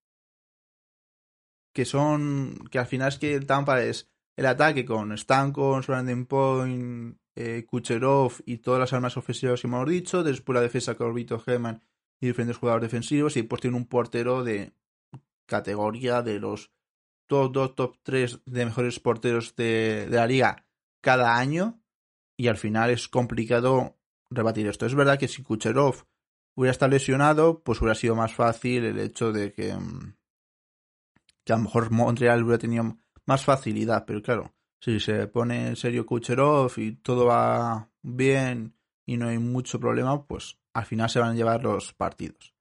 que 1.73 1.85
son, 1.85 2.67
que 2.69 2.77
al 2.77 2.85
final 2.85 3.09
es 3.09 3.17
que 3.17 3.33
el 3.33 3.47
Tampa 3.47 3.81
es 3.81 4.11
el 4.35 4.45
ataque 4.45 4.85
con 4.85 5.17
Stankos, 5.17 5.87
Brandon 5.87 6.25
Point, 6.25 7.17
eh, 7.35 7.65
Kucherov 7.67 8.33
y 8.45 8.59
todas 8.59 8.79
las 8.79 8.93
armas 8.93 9.17
ofensivas 9.17 9.61
que 9.61 9.67
hemos 9.67 9.89
dicho, 9.89 10.23
después 10.23 10.53
la 10.53 10.61
defensa 10.61 10.95
con 10.95 11.13
Vito 11.15 11.39
Geman 11.39 11.83
y 12.19 12.27
diferentes 12.27 12.57
jugadores 12.57 12.91
defensivos, 12.91 13.35
y 13.35 13.41
después 13.41 13.61
tiene 13.61 13.77
un 13.77 13.87
portero 13.87 14.43
de 14.43 14.73
categoría 15.47 16.21
de 16.21 16.39
los 16.39 16.71
top 17.27 17.51
2, 17.51 17.75
top 17.75 17.97
3 18.03 18.41
de 18.45 18.65
mejores 18.65 18.99
porteros 18.99 19.55
de 19.55 20.07
la 20.09 20.27
liga 20.27 20.65
cada 21.03 21.37
año 21.37 21.81
y 22.37 22.47
al 22.47 22.57
final 22.57 22.89
es 22.89 23.07
complicado 23.09 23.99
rebatir 24.31 24.67
esto. 24.67 24.85
Es 24.85 24.95
verdad 24.95 25.19
que 25.19 25.27
si 25.27 25.43
Kucherov 25.43 26.05
hubiera 26.55 26.71
estado 26.71 26.91
lesionado, 26.91 27.61
pues 27.61 27.81
hubiera 27.81 27.93
sido 27.93 28.15
más 28.15 28.33
fácil 28.33 28.85
el 28.85 28.97
hecho 28.99 29.31
de 29.31 29.51
que, 29.51 29.75
mm, 29.75 30.15
que 31.43 31.53
a 31.53 31.57
lo 31.57 31.63
mejor 31.63 31.91
Montreal 31.91 32.41
hubiera 32.41 32.57
tenido 32.57 32.97
más 33.25 33.43
facilidad, 33.43 34.05
pero 34.05 34.21
claro, 34.21 34.55
si 34.79 34.99
se 34.99 35.27
pone 35.27 35.67
en 35.67 35.75
serio 35.75 36.05
Kucherov 36.05 36.71
y 36.77 36.93
todo 36.93 37.25
va 37.25 37.89
bien 38.01 38.75
y 39.05 39.17
no 39.17 39.27
hay 39.27 39.39
mucho 39.39 39.79
problema, 39.79 40.25
pues 40.25 40.57
al 40.73 40.85
final 40.85 41.09
se 41.09 41.19
van 41.19 41.31
a 41.31 41.35
llevar 41.35 41.63
los 41.63 41.93
partidos. 41.93 42.55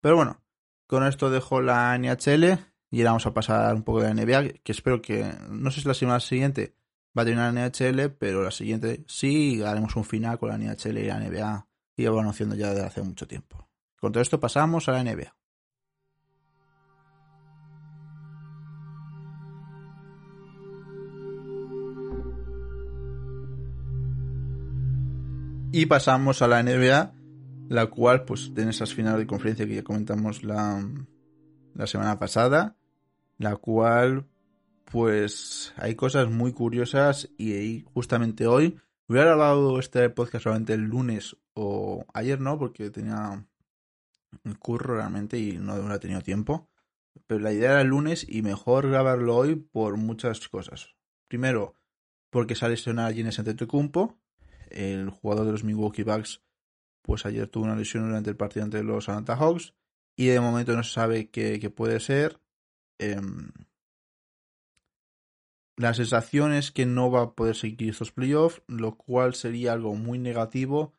Pero 0.00 0.16
bueno, 0.16 0.40
con 0.86 1.04
esto 1.04 1.30
dejo 1.30 1.60
la 1.60 1.98
NHL 1.98 2.58
y 2.90 3.02
vamos 3.02 3.26
a 3.26 3.34
pasar 3.34 3.74
un 3.74 3.82
poco 3.82 4.02
de 4.02 4.14
NBA, 4.14 4.60
que 4.62 4.72
espero 4.72 5.02
que, 5.02 5.34
no 5.50 5.70
sé 5.72 5.80
si 5.80 5.88
la 5.88 5.94
semana 5.94 6.20
siguiente 6.20 6.78
va 7.16 7.22
a 7.22 7.24
terminar 7.24 7.52
la 7.52 7.68
NHL, 7.68 8.10
pero 8.18 8.42
la 8.42 8.50
siguiente 8.50 9.04
sí 9.06 9.62
haremos 9.62 9.96
un 9.96 10.04
final 10.04 10.38
con 10.38 10.50
la 10.50 10.58
NHL 10.58 10.98
y 10.98 11.06
la 11.06 11.20
NBA 11.20 11.66
y 11.96 12.02
ya 12.04 12.10
van 12.10 12.26
haciendo 12.26 12.54
ya 12.54 12.70
desde 12.70 12.86
hace 12.86 13.02
mucho 13.02 13.26
tiempo. 13.26 13.68
Con 14.00 14.12
todo 14.12 14.22
esto 14.22 14.38
pasamos 14.38 14.88
a 14.88 14.92
la 14.92 15.02
NBA. 15.02 15.34
Y 25.70 25.86
pasamos 25.86 26.40
a 26.40 26.48
la 26.48 26.62
NBA, 26.62 27.12
la 27.68 27.86
cual 27.86 28.24
pues 28.24 28.52
tiene 28.54 28.70
esas 28.70 28.94
finales 28.94 29.20
de 29.20 29.26
conferencia 29.26 29.66
que 29.66 29.74
ya 29.74 29.82
comentamos 29.82 30.42
la, 30.42 30.82
la 31.74 31.86
semana 31.86 32.18
pasada, 32.18 32.76
la 33.36 33.56
cual 33.56 34.26
pues 34.90 35.72
hay 35.76 35.94
cosas 35.94 36.30
muy 36.30 36.52
curiosas 36.52 37.28
y 37.36 37.84
justamente 37.92 38.46
hoy 38.46 38.80
hubiera 39.08 39.26
grabado 39.26 39.78
este 39.78 40.08
podcast 40.10 40.44
solamente 40.44 40.72
el 40.74 40.82
lunes 40.82 41.36
o 41.54 42.06
ayer 42.14 42.40
no, 42.40 42.58
porque 42.58 42.90
tenía 42.90 43.46
un 44.44 44.54
curro 44.54 44.96
realmente 44.96 45.38
y 45.38 45.58
no 45.58 45.74
hubiera 45.74 45.98
tenido 45.98 46.20
tiempo. 46.20 46.68
Pero 47.26 47.40
la 47.40 47.52
idea 47.52 47.72
era 47.72 47.80
el 47.80 47.88
lunes 47.88 48.24
y 48.28 48.42
mejor 48.42 48.88
grabarlo 48.88 49.36
hoy 49.36 49.56
por 49.56 49.96
muchas 49.96 50.48
cosas. 50.48 50.94
Primero, 51.28 51.74
porque 52.30 52.54
se 52.54 52.64
ha 52.64 52.68
lesionado 52.68 53.10
Giannis 53.10 53.38
Antetokounmpo, 53.38 54.18
el 54.70 55.10
jugador 55.10 55.46
de 55.46 55.52
los 55.52 55.64
Milwaukee 55.64 56.04
Bucks, 56.04 56.42
pues 57.02 57.26
ayer 57.26 57.48
tuvo 57.48 57.64
una 57.64 57.76
lesión 57.76 58.06
durante 58.06 58.30
el 58.30 58.36
partido 58.36 58.64
ante 58.64 58.82
los 58.82 59.08
Atlanta 59.08 59.36
Hawks 59.36 59.74
y 60.16 60.26
de 60.26 60.40
momento 60.40 60.74
no 60.76 60.82
se 60.82 60.92
sabe 60.92 61.30
qué, 61.30 61.58
puede 61.70 62.00
ser. 62.00 62.40
Em, 62.98 63.50
la 65.78 65.94
sensación 65.94 66.52
es 66.52 66.72
que 66.72 66.86
no 66.86 67.08
va 67.08 67.22
a 67.22 67.32
poder 67.34 67.54
seguir 67.54 67.90
estos 67.90 68.10
playoffs, 68.10 68.62
lo 68.66 68.96
cual 68.96 69.34
sería 69.34 69.72
algo 69.72 69.94
muy 69.94 70.18
negativo 70.18 70.92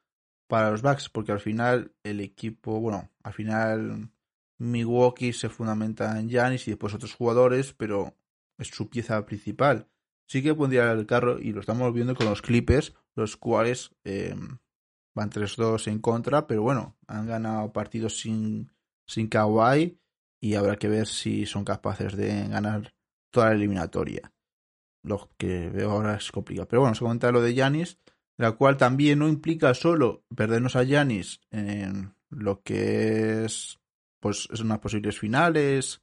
para 0.47 0.71
los 0.71 0.81
Bucks, 0.81 1.09
porque 1.09 1.33
al 1.33 1.41
final 1.41 1.93
el 2.01 2.21
equipo, 2.21 2.79
bueno, 2.79 3.11
al 3.21 3.33
final 3.33 4.09
Milwaukee 4.57 5.33
se 5.33 5.49
fundamenta 5.49 6.17
en 6.17 6.29
Giannis 6.29 6.65
y 6.65 6.71
después 6.71 6.93
otros 6.93 7.13
jugadores, 7.13 7.73
pero 7.73 8.15
es 8.57 8.69
su 8.69 8.89
pieza 8.89 9.25
principal. 9.25 9.89
Sí 10.27 10.41
que 10.41 10.55
pondría 10.55 10.93
el 10.93 11.05
carro 11.05 11.39
y 11.39 11.51
lo 11.51 11.59
estamos 11.59 11.93
viendo 11.93 12.15
con 12.15 12.27
los 12.27 12.41
Clippers, 12.41 12.95
los 13.15 13.35
cuales 13.35 13.93
eh, 14.05 14.33
van 15.13 15.29
3-2 15.29 15.89
en 15.89 15.99
contra, 15.99 16.47
pero 16.47 16.61
bueno, 16.61 16.95
han 17.05 17.27
ganado 17.27 17.73
partidos 17.73 18.21
sin, 18.21 18.71
sin 19.05 19.27
Kawhi 19.27 19.99
y 20.39 20.55
habrá 20.55 20.77
que 20.77 20.87
ver 20.87 21.05
si 21.05 21.45
son 21.45 21.65
capaces 21.65 22.15
de 22.15 22.47
ganar 22.47 22.93
toda 23.29 23.47
la 23.47 23.55
eliminatoria. 23.55 24.31
Lo 25.01 25.29
que 25.37 25.69
veo 25.69 25.91
ahora 25.91 26.15
es 26.15 26.31
complicado. 26.31 26.67
Pero 26.67 26.81
bueno, 26.81 26.95
se 26.95 27.01
comenta 27.03 27.31
lo 27.31 27.41
de 27.41 27.53
Yanis, 27.53 27.97
la 28.37 28.53
cual 28.53 28.77
también 28.77 29.19
no 29.19 29.27
implica 29.27 29.73
solo 29.73 30.23
perdernos 30.35 30.75
a 30.75 30.83
Yanis 30.83 31.41
en 31.51 32.13
lo 32.29 32.61
que 32.61 33.45
es 33.45 33.79
pues 34.19 34.47
es 34.51 34.59
unas 34.59 34.79
posibles 34.79 35.17
finales, 35.17 36.01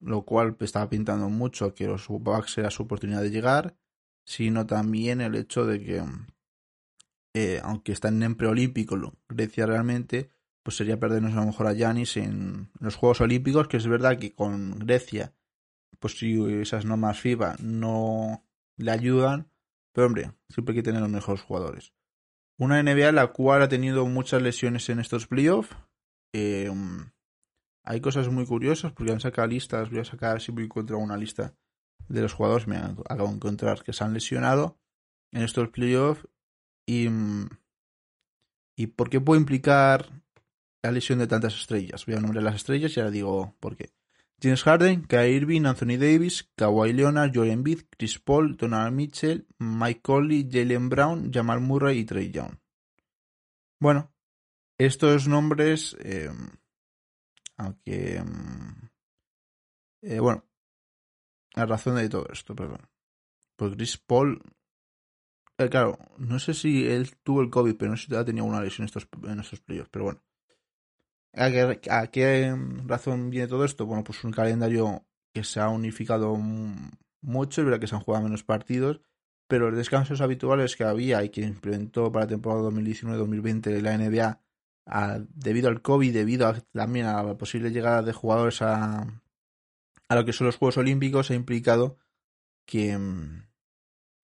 lo 0.00 0.24
cual 0.24 0.56
estaba 0.60 0.88
pintando 0.88 1.28
mucho 1.28 1.74
que 1.74 1.86
los 1.86 2.06
Bucks 2.08 2.58
era 2.58 2.70
su 2.70 2.82
oportunidad 2.82 3.22
de 3.22 3.30
llegar, 3.30 3.76
sino 4.24 4.66
también 4.66 5.20
el 5.20 5.34
hecho 5.34 5.64
de 5.64 5.80
que 5.80 6.02
eh, 7.34 7.60
aunque 7.64 7.92
están 7.92 8.22
en 8.22 8.36
preolímpico 8.36 8.96
Grecia 9.28 9.66
realmente, 9.66 10.30
pues 10.62 10.76
sería 10.76 11.00
perdernos 11.00 11.32
a 11.32 11.40
lo 11.40 11.46
mejor 11.46 11.66
a 11.66 11.72
Yanis 11.72 12.16
en 12.16 12.70
los 12.78 12.96
Juegos 12.96 13.20
Olímpicos, 13.20 13.68
que 13.68 13.76
es 13.76 13.86
verdad 13.86 14.18
que 14.18 14.34
con 14.34 14.78
Grecia, 14.78 15.34
pues 15.98 16.18
si 16.18 16.42
esas 16.60 16.84
normas 16.84 17.20
FIBA 17.20 17.56
no 17.60 18.44
le 18.76 18.90
ayudan, 18.90 19.50
pero 19.92 20.06
hombre, 20.06 20.32
siempre 20.48 20.72
hay 20.72 20.76
que 20.76 20.82
tener 20.82 21.00
los 21.00 21.10
mejores 21.10 21.42
jugadores. 21.42 21.92
Una 22.58 22.82
NBA 22.82 23.12
la 23.12 23.28
cual 23.28 23.62
ha 23.62 23.68
tenido 23.68 24.06
muchas 24.06 24.42
lesiones 24.42 24.88
en 24.88 25.00
estos 25.00 25.26
playoffs. 25.26 25.74
Eh, 26.32 26.70
hay 27.84 28.00
cosas 28.00 28.28
muy 28.28 28.46
curiosas 28.46 28.92
porque 28.92 29.12
han 29.12 29.20
sacado 29.20 29.48
listas, 29.48 29.90
voy 29.90 30.00
a 30.00 30.04
sacar 30.04 30.40
si 30.40 30.52
a 30.52 30.60
encontrar 30.60 30.98
una 30.98 31.16
lista 31.16 31.54
de 32.08 32.22
los 32.22 32.32
jugadores, 32.32 32.66
me 32.66 32.76
acabo 32.76 33.28
de 33.28 33.34
encontrar 33.34 33.82
que 33.82 33.92
se 33.92 34.04
han 34.04 34.14
lesionado 34.14 34.78
en 35.32 35.42
estos 35.42 35.68
playoffs 35.68 36.26
y, 36.86 37.08
y 38.76 38.86
por 38.88 39.10
qué 39.10 39.20
puede 39.20 39.40
implicar 39.40 40.22
la 40.82 40.92
lesión 40.92 41.18
de 41.18 41.26
tantas 41.26 41.54
estrellas. 41.54 42.04
Voy 42.06 42.14
a 42.14 42.20
nombrar 42.20 42.42
las 42.42 42.56
estrellas 42.56 42.96
y 42.96 43.00
ahora 43.00 43.10
digo 43.10 43.54
por 43.60 43.76
qué. 43.76 43.90
James 44.40 44.62
Harden, 44.62 45.06
Kyrie 45.06 45.36
Irving, 45.36 45.64
Anthony 45.64 45.96
Davis, 45.96 46.50
Kawhi 46.56 46.92
Leonard, 46.92 47.32
Joel 47.34 47.50
Embiid, 47.50 47.82
Chris 47.96 48.18
Paul, 48.18 48.56
Donald 48.56 48.92
Mitchell, 48.92 49.46
Mike 49.58 50.02
Conley, 50.02 50.48
Jalen 50.50 50.88
Brown, 50.88 51.30
Jamal 51.32 51.60
Murray 51.60 52.00
y 52.00 52.04
Trey 52.04 52.30
Young. 52.30 52.58
Bueno, 53.80 54.12
estos 54.78 55.28
nombres, 55.28 55.96
eh, 56.00 56.30
aunque, 57.56 58.22
mm, 58.22 58.88
eh, 60.02 60.20
bueno, 60.20 60.44
la 61.54 61.66
razón 61.66 61.96
de 61.96 62.08
todo 62.08 62.28
esto, 62.30 62.54
perdón. 62.54 62.88
Pues 63.56 63.74
Chris 63.76 63.96
Paul, 63.98 64.42
eh, 65.58 65.68
claro, 65.68 65.98
no 66.18 66.38
sé 66.38 66.52
si 66.54 66.86
él 66.86 67.16
tuvo 67.22 67.40
el 67.40 67.50
COVID, 67.50 67.76
pero 67.76 67.92
no 67.92 67.96
sé 67.96 68.06
si 68.06 68.14
ha 68.14 68.24
tenido 68.24 68.44
una 68.44 68.60
lesión 68.60 68.88
en 69.22 69.40
estos 69.40 69.60
playoffs, 69.60 69.90
pero 69.90 70.04
bueno. 70.06 70.20
¿A 71.36 72.06
qué, 72.08 72.56
razón 72.86 73.30
viene 73.30 73.48
todo 73.48 73.64
esto? 73.64 73.86
Bueno, 73.86 74.04
pues 74.04 74.22
un 74.24 74.30
calendario 74.30 75.04
que 75.32 75.42
se 75.42 75.60
ha 75.60 75.68
unificado 75.68 76.36
mucho, 77.20 77.60
es 77.60 77.64
verdad 77.64 77.80
que 77.80 77.86
se 77.88 77.96
han 77.96 78.02
jugado 78.02 78.24
menos 78.24 78.44
partidos, 78.44 79.00
pero 79.48 79.68
los 79.68 79.76
descansos 79.76 80.20
habituales 80.20 80.76
que 80.76 80.84
había 80.84 81.24
y 81.24 81.30
que 81.30 81.42
implementó 81.42 82.12
para 82.12 82.26
la 82.26 82.30
temporada 82.30 82.70
2019-2020 82.70 83.80
la 83.80 83.98
NBA 83.98 84.40
debido 85.34 85.68
al 85.68 85.82
COVID, 85.82 86.12
debido 86.12 86.54
también 86.72 87.06
a 87.06 87.22
la 87.22 87.36
posible 87.36 87.70
llegada 87.70 88.02
de 88.02 88.12
jugadores 88.12 88.62
a, 88.62 89.22
a 90.08 90.14
lo 90.14 90.24
que 90.24 90.32
son 90.32 90.46
los 90.46 90.56
Juegos 90.56 90.76
Olímpicos, 90.76 91.30
ha 91.30 91.34
implicado 91.34 91.98
que 92.66 92.96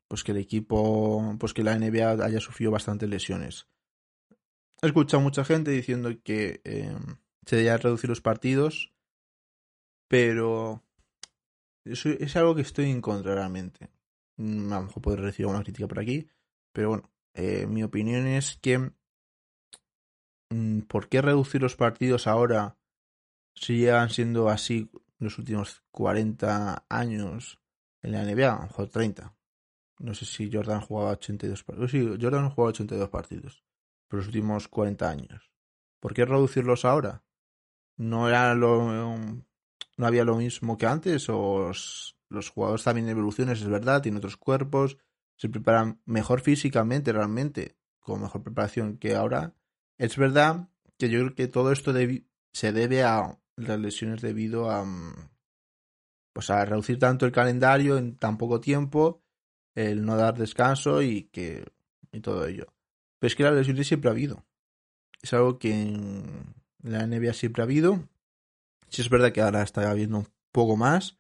pues 0.07 0.25
que 0.25 0.33
el 0.33 0.39
equipo, 0.39 1.37
pues 1.39 1.55
que 1.55 1.63
la 1.63 1.79
NBA 1.79 2.25
haya 2.25 2.41
sufrido 2.41 2.73
bastantes 2.73 3.09
lesiones. 3.09 3.69
He 4.83 4.87
escuchado 4.87 5.23
mucha 5.23 5.45
gente 5.45 5.71
diciendo 5.73 6.11
que 6.25 6.63
eh, 6.65 6.97
se 7.45 7.57
debería 7.57 7.77
reducir 7.77 8.09
los 8.09 8.23
partidos, 8.23 8.95
pero 10.09 10.83
eso 11.85 12.09
es 12.09 12.35
algo 12.37 12.55
que 12.55 12.63
estoy 12.63 12.91
en 12.91 13.03
contra 13.03 13.35
realmente. 13.35 13.91
Mm, 14.39 14.73
a 14.73 14.77
lo 14.77 14.87
mejor 14.87 15.03
puedo 15.03 15.17
recibir 15.19 15.49
una 15.49 15.63
crítica 15.63 15.87
por 15.87 16.01
aquí, 16.01 16.27
pero 16.73 16.89
bueno, 16.89 17.11
eh, 17.35 17.67
mi 17.67 17.83
opinión 17.83 18.27
es 18.27 18.57
que 18.57 18.91
mm, 20.49 20.81
¿por 20.89 21.11
qué 21.11 21.21
reducir 21.21 21.61
los 21.61 21.77
partidos 21.77 22.27
ahora 22.27 22.79
si 23.55 23.77
llegan 23.81 24.09
siendo 24.09 24.49
así 24.49 24.91
los 25.19 25.39
últimos 25.39 25.83
40 25.91 26.87
años 26.89 27.61
en 28.01 28.13
la 28.13 28.25
NBA? 28.25 28.51
A 28.51 28.57
lo 28.57 28.63
mejor 28.63 28.89
30. 28.89 29.37
No 29.99 30.15
sé 30.15 30.25
si 30.25 30.51
Jordan 30.51 30.81
jugaba 30.81 31.11
82 31.11 31.65
partidos. 31.65 31.91
Sí, 31.91 32.09
Jordan 32.19 32.49
jugaba 32.49 32.71
82 32.71 33.11
partidos 33.11 33.63
por 34.11 34.19
los 34.19 34.27
últimos 34.27 34.67
40 34.67 35.09
años. 35.09 35.53
¿Por 36.01 36.13
qué 36.13 36.25
reducirlos 36.25 36.85
ahora? 36.85 37.23
¿No 37.97 38.29
era 38.29 38.55
lo 38.55 39.17
no 40.01 40.07
había 40.07 40.25
lo 40.25 40.37
mismo 40.37 40.77
que 40.77 40.87
antes 40.87 41.29
o 41.29 41.69
los, 41.69 42.49
jugadores 42.49 42.85
también 42.85 43.09
evoluciones, 43.09 43.61
es 43.61 43.69
verdad, 43.69 44.03
tienen 44.03 44.19
otros 44.19 44.37
cuerpos, 44.37 44.97
se 45.37 45.49
preparan 45.49 46.01
mejor 46.07 46.41
físicamente 46.41 47.13
realmente, 47.13 47.77
con 48.01 48.23
mejor 48.23 48.43
preparación 48.43 48.97
que 48.97 49.15
ahora. 49.15 49.55
Es 49.99 50.17
verdad 50.17 50.69
que 50.99 51.11
yo 51.11 51.21
creo 51.21 51.35
que 51.35 51.49
todo 51.49 51.71
esto 51.71 51.93
se 52.53 52.73
debe 52.73 53.05
a 53.05 53.39
las 53.57 53.79
lesiones 53.79 54.23
debido 54.23 54.71
a 54.71 54.85
pues 56.33 56.49
a 56.49 56.65
reducir 56.65 56.99
tanto 56.99 57.27
el 57.27 57.33
calendario 57.33 57.99
en 57.99 58.17
tan 58.17 58.39
poco 58.39 58.61
tiempo, 58.61 59.23
el 59.75 60.05
no 60.05 60.17
dar 60.17 60.39
descanso 60.39 61.03
y 61.03 61.25
que 61.25 61.65
y 62.13 62.21
todo 62.21 62.47
ello. 62.47 62.73
Pero 63.21 63.29
es 63.29 63.37
que 63.37 63.45
la 63.45 63.53
lesión 63.53 63.83
siempre 63.85 64.09
ha 64.09 64.13
habido. 64.13 64.45
Es 65.23 65.33
algo 65.35 65.59
que 65.59 65.71
en 65.73 66.55
la 66.83 67.07
NBA 67.07 67.35
siempre 67.35 67.63
ha 67.63 67.67
habido. 67.67 68.09
Sí 68.89 69.03
es 69.03 69.11
verdad 69.11 69.31
que 69.31 69.43
ahora 69.43 69.63
está 69.63 69.89
habiendo 69.89 70.19
un 70.19 70.29
poco 70.51 70.77
más, 70.77 71.19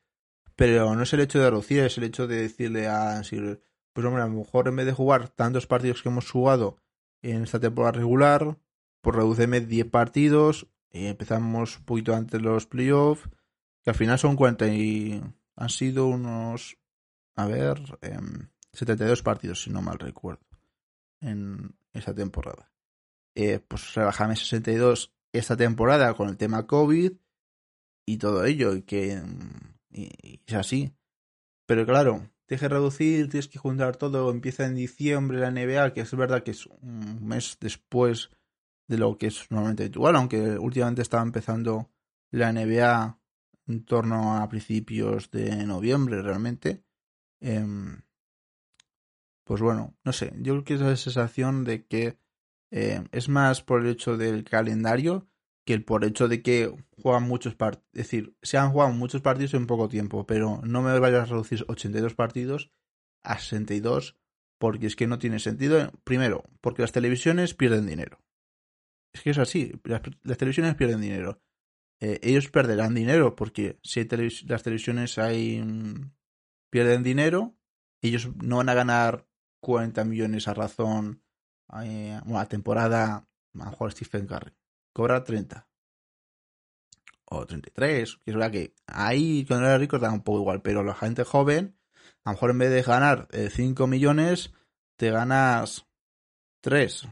pero 0.56 0.94
no 0.96 1.02
es 1.02 1.12
el 1.12 1.20
hecho 1.20 1.38
de 1.38 1.50
reducir, 1.50 1.80
es 1.80 1.98
el 1.98 2.04
hecho 2.04 2.26
de 2.26 2.42
decirle 2.42 2.88
a 2.88 3.22
pues 3.92 4.06
hombre, 4.06 4.22
a 4.22 4.26
lo 4.26 4.32
mejor 4.32 4.68
en 4.68 4.76
vez 4.76 4.86
de 4.86 4.92
jugar 4.92 5.28
tantos 5.28 5.66
partidos 5.66 6.02
que 6.02 6.08
hemos 6.08 6.30
jugado 6.30 6.78
en 7.22 7.42
esta 7.42 7.60
temporada 7.60 7.92
regular, 7.92 8.56
pues 9.02 9.16
reduceme 9.16 9.60
10 9.60 9.90
partidos, 9.90 10.66
y 10.90 11.06
empezamos 11.06 11.78
un 11.78 11.84
poquito 11.84 12.14
antes 12.14 12.40
los 12.40 12.66
playoffs, 12.66 13.28
que 13.82 13.90
al 13.90 13.96
final 13.96 14.18
son 14.18 14.36
40 14.36 14.68
y 14.68 15.22
han 15.56 15.68
sido 15.68 16.06
unos, 16.06 16.78
a 17.36 17.46
ver, 17.46 17.80
72 18.72 19.18
em, 19.18 19.24
partidos, 19.24 19.62
si 19.62 19.70
no 19.70 19.82
mal 19.82 19.98
recuerdo, 19.98 20.46
en, 21.20 21.74
esa 21.92 22.14
temporada. 22.14 22.70
Eh, 23.34 23.60
pues 23.60 23.94
rebajame 23.94 24.36
62 24.36 25.12
esta 25.32 25.56
temporada 25.56 26.14
con 26.14 26.28
el 26.28 26.36
tema 26.36 26.66
COVID 26.66 27.12
y 28.06 28.16
todo 28.18 28.44
ello, 28.44 28.74
y 28.74 28.82
que 28.82 29.22
y, 29.90 30.40
es 30.46 30.54
así. 30.54 30.92
Pero 31.66 31.86
claro, 31.86 32.28
tienes 32.46 32.60
que 32.60 32.68
reducir, 32.68 33.28
tienes 33.28 33.48
que 33.48 33.58
juntar 33.58 33.96
todo, 33.96 34.30
empieza 34.30 34.66
en 34.66 34.74
diciembre 34.74 35.38
la 35.38 35.50
NBA, 35.50 35.92
que 35.92 36.00
es 36.00 36.16
verdad 36.16 36.42
que 36.42 36.50
es 36.50 36.66
un 36.66 37.24
mes 37.24 37.58
después 37.60 38.30
de 38.88 38.98
lo 38.98 39.16
que 39.18 39.28
es 39.28 39.48
normalmente 39.50 39.84
habitual, 39.84 40.16
aunque 40.16 40.58
últimamente 40.58 41.02
estaba 41.02 41.22
empezando 41.22 41.90
la 42.32 42.52
NBA 42.52 43.20
en 43.68 43.84
torno 43.84 44.36
a 44.36 44.48
principios 44.48 45.30
de 45.30 45.64
noviembre 45.64 46.22
realmente. 46.22 46.82
Em, 47.40 48.02
pues 49.50 49.62
bueno, 49.62 49.98
no 50.04 50.12
sé, 50.12 50.32
yo 50.36 50.52
creo 50.52 50.64
que 50.64 50.74
es 50.74 50.80
la 50.80 50.94
sensación 50.94 51.64
de 51.64 51.84
que 51.84 52.16
eh, 52.70 53.02
es 53.10 53.28
más 53.28 53.64
por 53.64 53.80
el 53.80 53.88
hecho 53.88 54.16
del 54.16 54.44
calendario 54.44 55.26
que 55.66 55.74
el 55.74 55.84
por 55.84 56.04
el 56.04 56.10
hecho 56.10 56.28
de 56.28 56.40
que 56.40 56.72
juegan 57.02 57.24
muchos 57.24 57.56
partidos, 57.56 57.84
es 57.92 57.98
decir, 57.98 58.36
se 58.42 58.58
han 58.58 58.70
jugado 58.70 58.92
muchos 58.92 59.22
partidos 59.22 59.54
en 59.54 59.66
poco 59.66 59.88
tiempo, 59.88 60.24
pero 60.24 60.60
no 60.62 60.82
me 60.82 60.96
vayas 61.00 61.22
a 61.22 61.32
reducir 61.32 61.64
82 61.66 62.14
partidos 62.14 62.70
a 63.24 63.40
62 63.40 64.20
porque 64.60 64.86
es 64.86 64.94
que 64.94 65.08
no 65.08 65.18
tiene 65.18 65.40
sentido. 65.40 65.90
Primero, 66.04 66.44
porque 66.60 66.82
las 66.82 66.92
televisiones 66.92 67.52
pierden 67.54 67.88
dinero. 67.88 68.22
Es 69.12 69.22
que 69.22 69.30
es 69.30 69.38
así, 69.38 69.72
las, 69.82 70.02
televisiones 70.38 70.76
pierden 70.76 71.00
dinero. 71.00 71.42
Eh, 71.98 72.20
ellos 72.22 72.48
perderán 72.50 72.94
dinero 72.94 73.34
porque 73.34 73.80
si 73.82 74.06
las 74.46 74.62
televisiones 74.62 75.18
hay, 75.18 75.60
mm, 75.60 76.12
pierden 76.70 77.02
dinero, 77.02 77.56
ellos 78.00 78.30
no 78.36 78.58
van 78.58 78.68
a 78.68 78.74
ganar 78.74 79.26
40 79.60 80.04
millones 80.04 80.48
a 80.48 80.54
razón 80.54 81.22
eh, 81.84 82.20
una 82.26 82.46
temporada, 82.46 83.14
a 83.14 83.26
lo 83.52 83.64
mejor 83.64 83.92
Stephen 83.92 84.26
Curry 84.26 84.52
cobra 84.92 85.22
30 85.22 85.66
o 87.26 87.46
33, 87.46 88.16
que 88.16 88.30
es 88.30 88.34
verdad 88.34 88.50
que 88.50 88.74
ahí 88.86 89.44
cuando 89.46 89.66
era 89.66 89.78
rico 89.78 89.98
da 89.98 90.10
un 90.10 90.22
poco 90.22 90.40
igual, 90.40 90.62
pero 90.62 90.82
la 90.82 90.94
gente 90.94 91.22
joven, 91.24 91.78
a 92.24 92.30
lo 92.30 92.34
mejor 92.34 92.50
en 92.50 92.58
vez 92.58 92.70
de 92.70 92.82
ganar 92.82 93.28
5 93.30 93.84
eh, 93.84 93.86
millones, 93.86 94.52
te 94.96 95.10
ganas 95.10 95.86
3. 96.60 97.08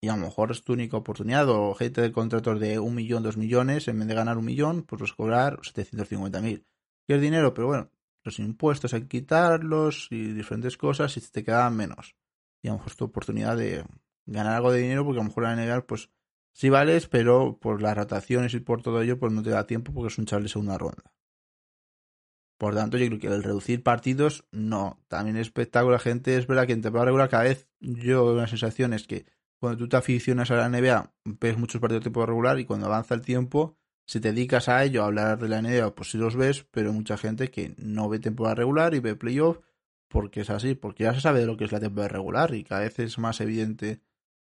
y 0.00 0.08
a 0.08 0.16
lo 0.16 0.22
mejor 0.22 0.50
es 0.50 0.64
tu 0.64 0.72
única 0.72 0.96
oportunidad 0.96 1.48
o 1.50 1.74
gente 1.74 2.00
de 2.00 2.10
contratos 2.10 2.58
de 2.58 2.78
un 2.78 2.94
millón, 2.94 3.22
dos 3.22 3.36
millones, 3.36 3.86
en 3.88 3.98
vez 3.98 4.08
de 4.08 4.14
ganar 4.14 4.38
un 4.38 4.46
millón, 4.46 4.82
pues 4.82 5.02
vas 5.02 5.12
a 5.12 5.16
cobrar 5.16 5.60
750 5.62 6.40
mil. 6.40 6.66
Que 7.06 7.16
es 7.16 7.20
dinero, 7.20 7.52
pero 7.52 7.66
bueno, 7.66 7.90
los 8.24 8.38
impuestos 8.38 8.94
hay 8.94 9.02
que 9.02 9.08
quitarlos 9.08 10.08
y 10.10 10.32
diferentes 10.32 10.76
cosas 10.76 11.16
y 11.16 11.20
te 11.20 11.44
quedan 11.44 11.76
menos. 11.76 12.14
Y 12.62 12.68
a 12.68 12.72
lo 12.72 12.78
mejor 12.78 12.94
tu 12.94 13.04
oportunidad 13.06 13.56
de 13.56 13.84
ganar 14.26 14.56
algo 14.56 14.72
de 14.72 14.80
dinero 14.80 15.04
porque 15.04 15.20
a 15.20 15.22
lo 15.22 15.28
mejor 15.28 15.44
la 15.44 15.56
negar 15.56 15.86
pues 15.86 16.10
sí 16.52 16.68
vales, 16.68 17.08
pero 17.08 17.58
por 17.58 17.82
las 17.82 17.96
rotaciones 17.96 18.54
y 18.54 18.60
por 18.60 18.82
todo 18.82 19.02
ello 19.02 19.18
pues 19.18 19.32
no 19.32 19.42
te 19.42 19.50
da 19.50 19.66
tiempo 19.66 19.92
porque 19.92 20.08
es 20.08 20.18
un 20.18 20.26
chaval 20.26 20.44
de 20.44 20.48
segunda 20.50 20.78
ronda. 20.78 21.12
Por 22.60 22.74
tanto, 22.74 22.98
yo 22.98 23.06
creo 23.06 23.18
que 23.18 23.26
el 23.28 23.42
reducir 23.42 23.82
partidos, 23.82 24.44
no. 24.52 25.02
También 25.08 25.36
es 25.36 25.46
espectáculo. 25.46 25.92
La 25.92 25.98
gente 25.98 26.36
es 26.36 26.46
verdad 26.46 26.66
que 26.66 26.74
en 26.74 26.82
temporada 26.82 27.06
regular 27.06 27.30
cada 27.30 27.44
vez 27.44 27.70
yo 27.80 28.34
la 28.34 28.46
sensación 28.48 28.92
es 28.92 29.06
que 29.06 29.24
cuando 29.58 29.78
tú 29.78 29.88
te 29.88 29.96
aficionas 29.96 30.50
a 30.50 30.56
la 30.56 30.68
NBA, 30.68 31.10
ves 31.24 31.56
muchos 31.56 31.80
partidos 31.80 32.00
de 32.00 32.04
temporada 32.04 32.26
regular 32.26 32.58
y 32.58 32.66
cuando 32.66 32.84
avanza 32.84 33.14
el 33.14 33.22
tiempo, 33.22 33.78
si 34.06 34.20
te 34.20 34.32
dedicas 34.32 34.68
a 34.68 34.84
ello, 34.84 35.02
a 35.02 35.06
hablar 35.06 35.38
de 35.38 35.48
la 35.48 35.62
NBA, 35.62 35.94
pues 35.94 36.10
sí 36.10 36.18
los 36.18 36.36
ves, 36.36 36.66
pero 36.70 36.92
mucha 36.92 37.16
gente 37.16 37.50
que 37.50 37.74
no 37.78 38.08
ve 38.08 38.18
temporada 38.18 38.56
regular 38.56 38.94
y 38.94 39.00
ve 39.00 39.16
playoff 39.16 39.58
porque 40.08 40.40
es 40.40 40.50
así, 40.50 40.74
porque 40.74 41.04
ya 41.04 41.14
se 41.14 41.20
sabe 41.20 41.40
de 41.40 41.46
lo 41.46 41.56
que 41.56 41.64
es 41.64 41.72
la 41.72 41.80
temporada 41.80 42.08
regular 42.08 42.54
y 42.54 42.64
cada 42.64 42.80
vez 42.80 42.98
es 42.98 43.18
más 43.18 43.40
evidente 43.40 44.00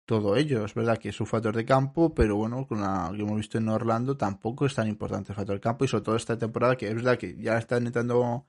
todo 0.04 0.36
ello. 0.36 0.64
Es 0.64 0.74
verdad 0.74 0.98
que 0.98 1.08
es 1.08 1.20
un 1.20 1.26
factor 1.26 1.56
de 1.56 1.64
campo, 1.64 2.14
pero 2.14 2.36
bueno, 2.36 2.66
con 2.66 2.82
la 2.82 3.10
que 3.14 3.22
hemos 3.22 3.38
visto 3.38 3.58
en 3.58 3.68
Orlando 3.68 4.16
tampoco 4.16 4.66
es 4.66 4.74
tan 4.74 4.88
importante 4.88 5.32
el 5.32 5.36
factor 5.36 5.56
de 5.56 5.60
campo 5.60 5.84
y 5.84 5.88
sobre 5.88 6.04
todo 6.04 6.16
esta 6.16 6.38
temporada 6.38 6.76
que 6.76 6.88
es 6.88 6.94
verdad 6.94 7.18
que 7.18 7.36
ya 7.36 7.56
están 7.56 7.86
entrando, 7.86 8.46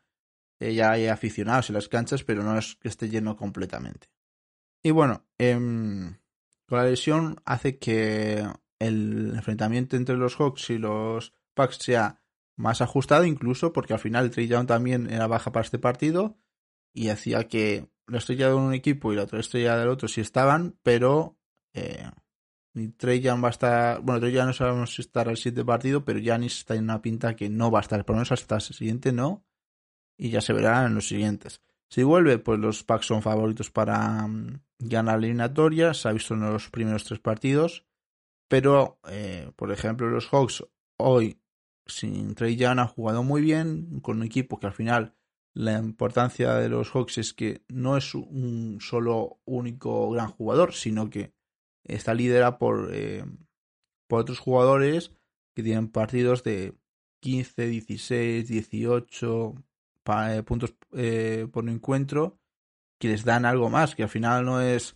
eh, 0.59 0.73
ya 0.73 0.91
hay 0.91 1.07
aficionados 1.07 1.69
en 1.69 1.75
las 1.75 1.87
canchas, 1.87 2.23
pero 2.23 2.43
no 2.43 2.57
es 2.57 2.75
que 2.75 2.89
esté 2.89 3.09
lleno 3.09 3.37
completamente. 3.37 4.09
Y 4.83 4.91
bueno, 4.91 5.25
em, 5.37 6.17
con 6.67 6.77
la 6.77 6.85
lesión 6.85 7.41
hace 7.45 7.79
que 7.79 8.45
el 8.79 9.33
enfrentamiento 9.35 9.95
entre 9.95 10.17
los 10.17 10.35
Hawks 10.35 10.69
y 10.69 10.77
los 10.77 11.33
Bucks 11.55 11.77
sea 11.77 12.21
más 12.57 12.81
ajustado 12.81 13.25
incluso 13.25 13.73
porque 13.73 13.93
al 13.93 13.99
final 13.99 14.29
Trey 14.31 14.47
Young 14.47 14.67
también 14.67 15.09
era 15.09 15.27
baja 15.27 15.51
para 15.51 15.65
este 15.65 15.79
partido 15.79 16.38
y 16.93 17.09
hacía 17.09 17.47
que 17.47 17.89
la 18.07 18.19
estrella 18.19 18.49
de 18.49 18.55
un 18.55 18.73
equipo 18.73 19.11
y 19.11 19.15
la 19.15 19.23
otra 19.23 19.39
estrella 19.39 19.77
del 19.77 19.89
otro 19.89 20.07
sí 20.07 20.21
estaban, 20.21 20.77
pero 20.83 21.38
eh, 21.73 22.09
Trey 22.97 23.21
Young 23.21 23.43
va 23.43 23.47
a 23.47 23.51
estar. 23.51 24.01
Bueno, 24.01 24.19
Trey 24.19 24.33
Young 24.33 24.47
no 24.47 24.53
sabemos 24.53 24.93
si 24.93 25.01
estará 25.01 25.31
el 25.31 25.38
siguiente 25.38 25.65
partido, 25.65 26.03
pero 26.03 26.19
Giannis 26.19 26.57
está 26.57 26.75
en 26.75 26.83
una 26.83 27.01
pinta 27.01 27.35
que 27.35 27.49
no 27.49 27.71
va 27.71 27.79
a 27.79 27.81
estar, 27.81 28.05
por 28.05 28.15
lo 28.15 28.17
menos 28.17 28.31
hasta 28.31 28.55
el 28.55 28.61
siguiente 28.61 29.11
no. 29.11 29.45
Y 30.17 30.29
ya 30.29 30.41
se 30.41 30.53
verá 30.53 30.85
en 30.85 30.95
los 30.95 31.07
siguientes. 31.07 31.61
Si 31.89 32.03
vuelve, 32.03 32.38
pues 32.39 32.59
los 32.59 32.83
Packs 32.83 33.05
son 33.05 33.21
favoritos 33.21 33.69
para 33.69 34.27
mm, 34.27 34.61
ganar 34.79 35.19
la 35.19 35.25
eliminatoria. 35.25 35.93
Se 35.93 36.07
ha 36.07 36.13
visto 36.13 36.33
en 36.33 36.41
los 36.41 36.69
primeros 36.69 37.03
tres 37.03 37.19
partidos. 37.19 37.85
Pero, 38.47 38.99
eh, 39.10 39.51
por 39.55 39.71
ejemplo, 39.71 40.10
los 40.10 40.27
Hawks 40.27 40.65
hoy, 40.97 41.39
sin 41.86 42.36
Trey 42.36 42.55
Young, 42.55 42.79
han 42.79 42.88
jugado 42.88 43.23
muy 43.23 43.41
bien. 43.41 43.99
Con 44.01 44.17
un 44.17 44.23
equipo 44.23 44.60
que 44.60 44.67
al 44.67 44.73
final 44.73 45.15
la 45.53 45.79
importancia 45.79 46.55
de 46.55 46.69
los 46.69 46.89
Hawks 46.91 47.17
es 47.17 47.34
que 47.34 47.63
no 47.69 47.97
es 47.97 48.13
un 48.13 48.79
solo 48.81 49.39
único 49.45 50.12
gran 50.12 50.29
jugador, 50.29 50.73
sino 50.73 51.10
que 51.10 51.34
está 51.84 52.13
liderada 52.13 52.58
por, 52.58 52.89
eh, 52.93 53.25
por 54.08 54.21
otros 54.21 54.39
jugadores 54.39 55.12
que 55.55 55.63
tienen 55.63 55.88
partidos 55.88 56.43
de 56.43 56.75
15, 57.21 57.67
16, 57.67 58.47
18 58.47 59.55
puntos 60.45 60.75
eh, 60.91 61.47
por 61.51 61.67
encuentro 61.67 62.38
que 62.99 63.08
les 63.08 63.25
dan 63.25 63.45
algo 63.45 63.69
más, 63.69 63.95
que 63.95 64.03
al 64.03 64.10
final 64.10 64.45
no 64.45 64.62
es 64.62 64.95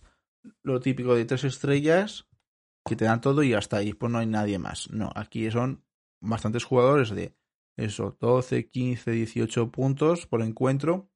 lo 0.62 0.80
típico 0.80 1.14
de 1.14 1.24
tres 1.24 1.44
estrellas 1.44 2.29
que 2.84 2.96
te 2.96 3.04
dan 3.04 3.20
todo 3.20 3.42
y 3.42 3.54
hasta 3.54 3.78
ahí 3.78 3.92
pues 3.92 4.10
no 4.10 4.18
hay 4.18 4.26
nadie 4.26 4.58
más. 4.58 4.90
No, 4.90 5.10
aquí 5.14 5.50
son 5.50 5.84
bastantes 6.20 6.64
jugadores 6.64 7.10
de 7.10 7.34
eso, 7.76 8.16
12, 8.20 8.68
15, 8.68 9.10
18 9.10 9.70
puntos 9.70 10.26
por 10.26 10.42
encuentro 10.42 11.10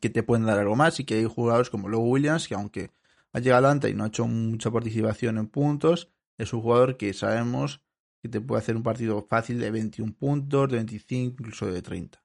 que 0.00 0.10
te 0.10 0.22
pueden 0.22 0.46
dar 0.46 0.58
algo 0.58 0.76
más 0.76 1.00
y 1.00 1.04
que 1.04 1.14
hay 1.14 1.24
jugadores 1.24 1.70
como 1.70 1.88
Lowe 1.88 2.08
Williams 2.08 2.48
que 2.48 2.54
aunque 2.54 2.90
ha 3.32 3.38
llegado 3.38 3.66
adelante 3.66 3.88
y 3.88 3.94
no 3.94 4.04
ha 4.04 4.08
hecho 4.08 4.26
mucha 4.26 4.70
participación 4.70 5.38
en 5.38 5.46
puntos, 5.48 6.10
es 6.36 6.52
un 6.52 6.62
jugador 6.62 6.96
que 6.96 7.12
sabemos 7.12 7.82
que 8.22 8.28
te 8.28 8.40
puede 8.40 8.60
hacer 8.60 8.76
un 8.76 8.82
partido 8.82 9.26
fácil 9.28 9.58
de 9.60 9.70
21 9.70 10.14
puntos, 10.14 10.68
de 10.68 10.76
25, 10.76 11.42
incluso 11.42 11.66
de 11.66 11.80
30. 11.80 12.22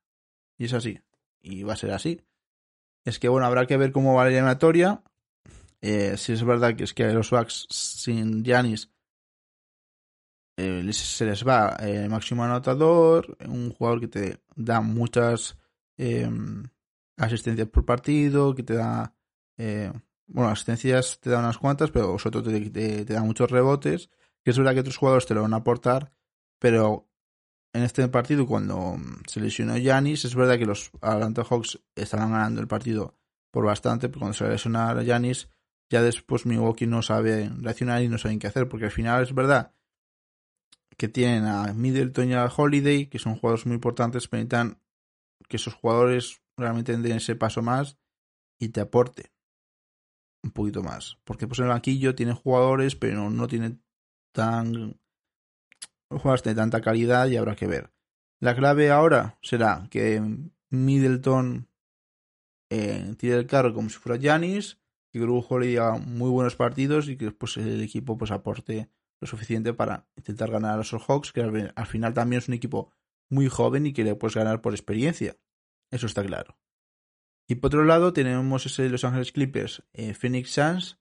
Y 0.58 0.66
es 0.66 0.74
así. 0.74 1.00
Y 1.42 1.64
va 1.64 1.74
a 1.74 1.78
ser 1.78 1.92
así. 1.92 2.22
Es 3.06 3.20
que 3.20 3.30
bueno, 3.30 3.46
habrá 3.46 3.66
que 3.68 3.78
ver 3.78 3.92
cómo 3.92 4.14
va 4.16 4.24
la 4.24 4.32
eliminatoria. 4.32 5.04
Eh, 5.88 6.18
si 6.18 6.34
es 6.34 6.44
verdad 6.44 6.76
que 6.76 6.84
es 6.84 6.96
que 6.96 7.06
los 7.14 7.30
Bucks 7.30 7.68
sin 7.70 8.44
Giannis 8.44 8.90
eh, 10.58 10.92
se 10.92 11.26
les 11.26 11.46
va 11.48 11.76
el 11.80 12.10
máximo 12.10 12.44
anotador, 12.44 13.38
un 13.48 13.72
jugador 13.72 14.00
que 14.00 14.08
te 14.08 14.42
da 14.56 14.82
muchas 14.82 15.60
em, 15.98 16.64
asistencias 17.18 17.68
por 17.68 17.86
partido, 17.86 18.56
que 18.56 18.64
te 18.64 18.74
da 18.74 19.14
eh, 19.60 19.92
bueno, 20.26 20.50
asistencias 20.50 21.20
te 21.20 21.30
da 21.30 21.38
unas 21.38 21.60
cuantas, 21.60 21.92
pero 21.92 22.18
sobre 22.18 22.42
todo 22.42 22.52
te, 22.52 23.06
te, 23.06 23.14
da 23.14 23.22
muchos 23.22 23.52
rebotes, 23.52 24.10
que 24.44 24.50
es 24.50 24.58
verdad 24.58 24.74
que 24.74 24.80
otros 24.80 24.98
jugadores 24.98 25.28
te 25.28 25.36
lo 25.36 25.44
van 25.44 25.54
a 25.54 25.58
aportar, 25.58 26.12
pero 26.58 27.08
en 27.74 27.84
este 27.84 28.08
partido 28.08 28.48
cuando 28.48 28.98
se 29.28 29.40
lesionó 29.40 29.78
Yanis, 29.78 30.26
es 30.26 30.34
verdad 30.34 30.58
que 30.58 30.66
los 30.66 30.90
Atlanta 31.02 31.44
Hawks 31.44 31.80
estaban 31.94 32.32
ganando 32.32 32.60
el 32.60 32.68
partido 32.68 33.20
por 33.52 33.66
bastante, 33.66 34.10
pero 34.10 34.22
cuando 34.22 34.34
se 34.36 34.48
lesiona 34.48 34.90
a 34.90 35.04
Yanis, 35.04 35.48
ya 35.90 36.02
después 36.02 36.46
Milwaukee 36.46 36.88
no 36.88 37.02
sabe 37.02 37.50
reaccionar 37.62 38.02
y 38.02 38.08
no 38.08 38.18
saben 38.18 38.40
qué 38.40 38.48
hacer, 38.48 38.68
porque 38.68 38.86
al 38.86 38.92
final 38.92 39.24
es 39.24 39.34
verdad 39.34 39.74
que 40.98 41.08
tienen 41.08 41.46
a 41.46 41.74
Middleton 41.74 42.30
y 42.30 42.34
a 42.34 42.46
Holiday, 42.46 43.08
que 43.08 43.20
son 43.20 43.36
jugadores 43.36 43.66
muy 43.66 43.76
importantes, 43.76 44.28
pero 44.28 44.44
necesitan 44.44 44.80
que 45.48 45.58
esos 45.58 45.74
jugadores 45.74 46.42
realmente 46.58 46.96
den 46.98 47.18
ese 47.18 47.36
paso 47.36 47.62
más 47.62 47.98
y 48.60 48.70
te 48.70 48.82
aporte 48.82 49.32
un 50.44 50.52
poquito 50.52 50.84
más. 50.84 51.18
Porque 51.24 51.48
pues 51.48 51.60
en 51.60 51.66
el 51.66 51.72
banquillo 51.72 52.16
tiene 52.16 52.34
jugadores, 52.34 52.96
pero 52.96 53.30
no 53.30 53.48
tiene 53.48 53.78
tan 54.34 55.00
jugadores 56.10 56.44
de 56.44 56.56
tanta 56.56 56.82
calidad 56.82 57.28
y 57.28 57.38
habrá 57.38 57.56
que 57.56 57.68
ver. 57.68 57.92
La 58.40 58.56
clave 58.56 58.92
ahora 58.92 59.38
será 59.42 59.88
que 59.90 60.22
Middleton 60.70 61.68
eh, 62.70 63.16
tire 63.18 63.36
el 63.36 63.48
carro 63.48 63.74
como 63.74 63.90
si 63.90 63.98
fuera 63.98 64.22
Janis, 64.22 64.80
que 65.16 65.22
Grujo 65.22 65.60
le 65.60 65.68
diga 65.68 65.98
muy 65.98 66.30
buenos 66.30 66.58
partidos 66.58 67.08
y 67.08 67.16
que 67.16 67.24
después 67.24 67.56
el 67.56 67.82
equipo 67.82 68.18
pues 68.18 68.32
aporte 68.32 68.90
lo 69.22 69.28
suficiente 69.28 69.74
para 69.74 70.06
intentar 70.18 70.52
ganar 70.52 70.74
a 70.74 70.78
los 70.78 70.92
Hawks, 70.92 71.32
que 71.32 71.40
al 71.74 71.88
final 71.88 72.14
también 72.14 72.40
es 72.40 72.50
un 72.50 72.56
equipo 72.56 72.92
muy 73.30 73.48
joven 73.48 73.86
y 73.86 73.94
que 73.94 74.04
le 74.04 74.16
puedes 74.16 74.36
ganar 74.36 74.60
por 74.62 74.74
experiencia. 74.74 75.38
Eso 75.90 76.06
está 76.06 76.22
claro. 76.22 76.58
Y 77.48 77.56
por 77.56 77.70
otro 77.70 77.86
lado 77.86 78.12
tenemos 78.12 78.66
ese 78.66 78.90
Los 78.90 79.06
Ángeles 79.06 79.32
Clippers, 79.32 79.84
eh, 79.94 80.14
Phoenix 80.16 80.52
Suns, 80.52 81.00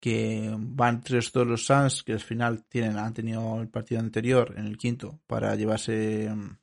que 0.00 0.54
van 0.56 1.00
tres 1.00 1.32
todos 1.32 1.48
los 1.48 1.66
Suns, 1.66 2.04
que 2.04 2.12
al 2.12 2.20
final 2.20 2.64
tienen, 2.66 2.98
han 2.98 3.14
tenido 3.14 3.60
el 3.60 3.68
partido 3.68 4.00
anterior 4.00 4.54
en 4.56 4.66
el 4.66 4.78
quinto 4.78 5.18
para 5.26 5.56
llevarse 5.56 6.32
mm, 6.32 6.58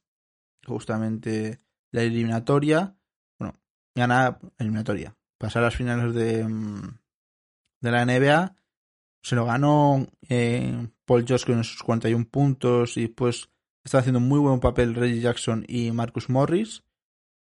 justamente 0.65 1.59
la 1.91 2.03
eliminatoria. 2.03 2.95
Bueno, 3.37 3.59
ganar 3.93 4.39
eliminatoria. 4.57 5.17
Pasar 5.37 5.63
a 5.63 5.65
las 5.65 5.75
finales 5.75 6.13
de, 6.13 6.43
mm, 6.43 6.97
de 7.81 7.91
la 7.91 8.05
NBA. 8.05 8.55
Se 9.21 9.35
lo 9.35 9.45
ganó 9.45 10.05
eh, 10.29 10.87
Paul 11.05 11.25
George 11.25 11.45
con 11.45 11.63
sus 11.63 11.81
41 11.83 12.25
puntos 12.29 12.97
y 12.97 13.07
pues 13.07 13.49
está 13.83 13.99
haciendo 13.99 14.19
muy 14.19 14.39
buen 14.39 14.59
papel 14.59 14.95
Reggie 14.95 15.21
Jackson 15.21 15.65
y 15.67 15.91
Marcus 15.91 16.29
Morris. 16.29 16.83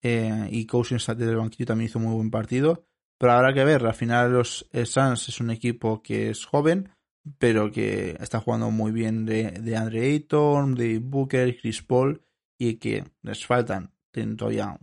Eh, 0.02 0.48
y 0.50 0.66
Cousins 0.66 1.06
desde 1.06 1.30
el 1.30 1.38
banquillo 1.38 1.66
también 1.66 1.88
hizo 1.88 1.98
muy 1.98 2.14
buen 2.14 2.30
partido. 2.30 2.86
Pero 3.18 3.32
habrá 3.32 3.54
que 3.54 3.64
ver, 3.64 3.84
al 3.86 3.94
final 3.94 4.32
los 4.32 4.68
Suns 4.84 5.28
es 5.28 5.40
un 5.40 5.50
equipo 5.50 6.02
que 6.02 6.30
es 6.30 6.44
joven, 6.44 6.90
pero 7.38 7.72
que 7.72 8.16
está 8.20 8.40
jugando 8.40 8.70
muy 8.70 8.92
bien 8.92 9.24
de, 9.24 9.52
de 9.52 9.76
Andre 9.76 10.06
Ayton, 10.06 10.74
de 10.74 10.98
Booker, 10.98 11.56
Chris 11.58 11.82
Paul, 11.82 12.22
y 12.58 12.74
que 12.74 13.04
les 13.22 13.44
faltan, 13.46 13.92
tienen 14.10 14.36
todavía 14.36 14.78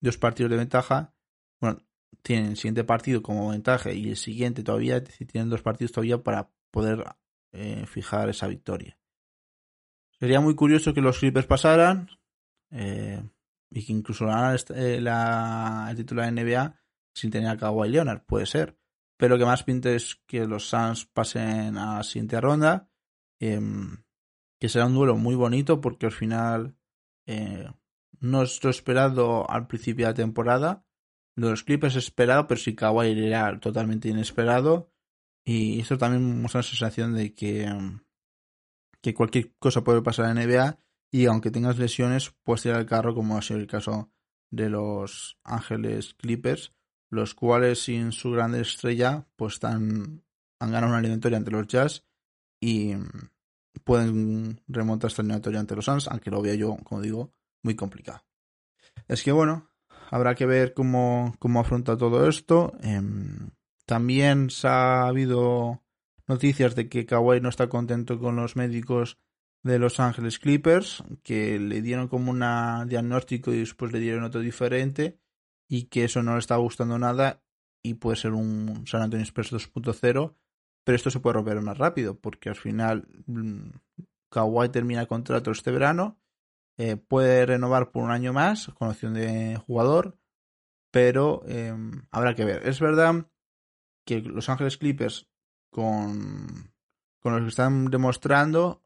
dos 0.00 0.18
partidos 0.18 0.50
de 0.50 0.56
ventaja. 0.56 1.14
Bueno, 1.60 1.78
tienen 2.22 2.50
el 2.50 2.56
siguiente 2.56 2.84
partido 2.84 3.22
como 3.22 3.50
ventaja 3.50 3.92
y 3.92 4.10
el 4.10 4.16
siguiente 4.16 4.62
todavía, 4.62 5.00
decir, 5.00 5.26
tienen 5.26 5.50
dos 5.50 5.62
partidos 5.62 5.92
todavía 5.92 6.22
para 6.22 6.50
poder 6.70 7.04
eh, 7.52 7.86
fijar 7.86 8.28
esa 8.28 8.46
victoria. 8.46 8.98
Sería 10.18 10.40
muy 10.40 10.54
curioso 10.54 10.94
que 10.94 11.00
los 11.00 11.18
Clippers 11.18 11.46
pasaran. 11.46 12.10
Eh, 12.70 13.22
y 13.70 13.84
que 13.84 13.92
incluso 13.92 14.26
ganan 14.26 14.56
eh, 14.74 14.96
el 15.90 15.96
título 15.96 16.22
de 16.22 16.32
NBA 16.32 16.74
sin 17.14 17.30
tener 17.30 17.50
a 17.50 17.56
Kawhi 17.56 17.88
Leonard, 17.88 18.24
puede 18.24 18.46
ser. 18.46 18.78
Pero 19.16 19.34
lo 19.34 19.38
que 19.38 19.46
más 19.46 19.64
pinta 19.64 19.90
es 19.90 20.16
que 20.26 20.46
los 20.46 20.68
Suns 20.68 21.06
pasen 21.06 21.76
a 21.76 21.96
la 21.96 22.02
siguiente 22.04 22.40
ronda, 22.40 22.88
em, 23.40 24.04
que 24.60 24.68
será 24.68 24.86
un 24.86 24.94
duelo 24.94 25.16
muy 25.16 25.34
bonito 25.34 25.80
porque 25.80 26.06
al 26.06 26.12
final 26.12 26.76
eh, 27.26 27.68
no 28.20 28.42
es 28.42 28.62
lo 28.62 28.70
esperado 28.70 29.48
al 29.50 29.66
principio 29.66 30.06
de 30.06 30.12
la 30.12 30.16
temporada. 30.16 30.84
Los 31.38 31.62
Clippers 31.62 31.94
esperado, 31.94 32.48
pero 32.48 32.58
si 32.58 32.74
Kawhi 32.74 33.12
era 33.26 33.60
totalmente 33.60 34.08
inesperado. 34.08 34.90
Y 35.44 35.80
eso 35.80 35.96
también 35.96 36.40
muestra 36.40 36.58
la 36.58 36.62
sensación 36.64 37.14
de 37.14 37.32
que, 37.32 37.72
que 39.00 39.14
cualquier 39.14 39.54
cosa 39.60 39.84
puede 39.84 40.02
pasar 40.02 40.36
en 40.36 40.44
NBA 40.44 40.80
y 41.12 41.26
aunque 41.26 41.52
tengas 41.52 41.78
lesiones, 41.78 42.34
puedes 42.42 42.62
tirar 42.62 42.80
el 42.80 42.86
carro, 42.86 43.14
como 43.14 43.38
ha 43.38 43.42
sido 43.42 43.60
el 43.60 43.68
caso 43.68 44.10
de 44.50 44.68
los 44.68 45.38
Ángeles 45.44 46.14
Clippers, 46.14 46.74
los 47.08 47.36
cuales 47.36 47.84
sin 47.84 48.10
su 48.10 48.32
gran 48.32 48.56
estrella, 48.56 49.28
pues 49.36 49.54
están, 49.54 50.24
han 50.58 50.72
ganado 50.72 50.88
una 50.88 50.98
eliminatoria 50.98 51.38
ante 51.38 51.52
los 51.52 51.68
Jazz 51.68 52.04
y 52.60 52.94
pueden 53.84 54.60
remontar 54.66 55.08
esta 55.08 55.22
eliminatoria 55.22 55.60
ante 55.60 55.76
los 55.76 55.84
Suns, 55.84 56.08
aunque 56.08 56.32
lo 56.32 56.42
veo 56.42 56.54
yo, 56.54 56.76
como 56.82 57.00
digo, 57.00 57.32
muy 57.62 57.76
complicado. 57.76 58.24
Es 59.06 59.22
que 59.22 59.30
bueno, 59.30 59.70
habrá 60.10 60.34
que 60.34 60.46
ver 60.46 60.74
cómo, 60.74 61.34
cómo 61.38 61.60
afronta 61.60 61.96
todo 61.96 62.28
esto. 62.28 62.74
Em, 62.82 63.50
también 63.86 64.50
se 64.50 64.68
ha 64.68 65.06
habido 65.06 65.82
noticias 66.26 66.74
de 66.74 66.88
que 66.88 67.06
Kawhi 67.06 67.40
no 67.40 67.48
está 67.48 67.68
contento 67.68 68.18
con 68.18 68.36
los 68.36 68.56
médicos 68.56 69.18
de 69.62 69.78
Los 69.78 69.98
Ángeles 70.00 70.38
Clippers, 70.38 71.02
que 71.22 71.58
le 71.58 71.82
dieron 71.82 72.08
como 72.08 72.30
un 72.30 72.40
diagnóstico 72.88 73.52
y 73.52 73.58
después 73.58 73.92
le 73.92 74.00
dieron 74.00 74.24
otro 74.24 74.40
diferente 74.40 75.18
y 75.68 75.84
que 75.84 76.04
eso 76.04 76.22
no 76.22 76.34
le 76.34 76.38
está 76.38 76.56
gustando 76.56 76.98
nada 76.98 77.42
y 77.82 77.94
puede 77.94 78.16
ser 78.16 78.32
un 78.32 78.86
San 78.86 79.02
Antonio 79.02 79.24
Spurs 79.24 79.52
2.0, 79.52 80.34
pero 80.84 80.96
esto 80.96 81.10
se 81.10 81.20
puede 81.20 81.34
romper 81.34 81.60
más 81.60 81.78
rápido 81.78 82.18
porque 82.18 82.48
al 82.48 82.56
final 82.56 83.06
mm, 83.26 83.70
Kawhi 84.30 84.68
termina 84.68 85.06
contrato 85.06 85.50
este 85.50 85.70
verano, 85.70 86.18
eh, 86.78 86.96
puede 86.96 87.44
renovar 87.46 87.90
por 87.90 88.04
un 88.04 88.10
año 88.10 88.32
más 88.32 88.68
con 88.78 88.88
opción 88.88 89.14
de 89.14 89.56
jugador, 89.66 90.18
pero 90.90 91.42
em, 91.46 92.06
habrá 92.10 92.34
que 92.34 92.44
ver. 92.44 92.66
Es 92.66 92.80
verdad 92.80 93.26
que 94.06 94.20
Los 94.20 94.48
Ángeles 94.48 94.78
Clippers 94.78 95.28
con, 95.70 96.72
con 97.20 97.34
los 97.34 97.42
que 97.42 97.48
están 97.48 97.90
demostrando 97.90 98.82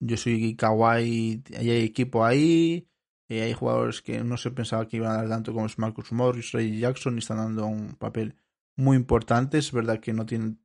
yo 0.00 0.16
soy 0.16 0.54
Kawhi, 0.56 1.42
hay 1.56 1.70
equipo 1.70 2.24
ahí, 2.24 2.88
y 3.28 3.38
hay 3.40 3.52
jugadores 3.52 4.00
que 4.00 4.22
no 4.22 4.36
se 4.36 4.50
pensaba 4.50 4.86
que 4.86 4.96
iban 4.96 5.10
a 5.10 5.16
dar 5.16 5.28
tanto 5.28 5.52
como 5.52 5.66
es 5.66 5.78
Marcus 5.78 6.12
Morris, 6.12 6.52
Ray 6.52 6.78
Jackson, 6.78 7.16
y 7.16 7.18
están 7.18 7.38
dando 7.38 7.66
un 7.66 7.94
papel 7.94 8.36
muy 8.76 8.96
importante. 8.96 9.58
Es 9.58 9.72
verdad 9.72 10.00
que 10.00 10.12
no 10.12 10.24
tienen 10.24 10.60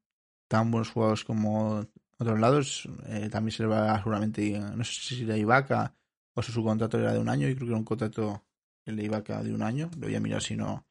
tan 0.48 0.72
buenos 0.72 0.92
jugadores 0.92 1.24
como 1.24 1.86
otros 2.18 2.40
lados. 2.40 2.90
Eh, 3.08 3.30
también 3.30 3.52
se 3.52 3.64
le 3.64 3.70
va 3.70 3.98
seguramente, 3.98 4.60
no 4.60 4.84
sé 4.84 5.16
si 5.16 5.26
la 5.26 5.38
Ibaka 5.38 5.96
o 6.34 6.42
si 6.42 6.52
su 6.52 6.64
contrato 6.64 7.00
era 7.00 7.14
de 7.14 7.20
un 7.20 7.30
año, 7.30 7.48
y 7.48 7.56
creo 7.56 7.68
que 7.68 7.72
era 7.72 7.80
un 7.80 7.86
contrato 7.86 8.44
el 8.86 8.98
de 8.98 9.06
Ibaka 9.06 9.44
de 9.44 9.54
un 9.54 9.62
año. 9.62 9.90
Lo 9.98 10.08
voy 10.08 10.16
a 10.16 10.20
mirar 10.20 10.42
si 10.42 10.56
no 10.56 10.86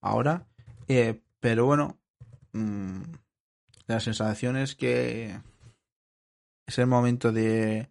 ahora. 0.00 0.46
Eh, 0.86 1.22
pero 1.40 1.66
bueno, 1.66 1.98
mmm, 2.52 3.02
la 3.86 4.00
sensación 4.00 4.56
es 4.56 4.74
que 4.74 5.40
es 6.66 6.78
el 6.78 6.86
momento 6.86 7.32
de, 7.32 7.90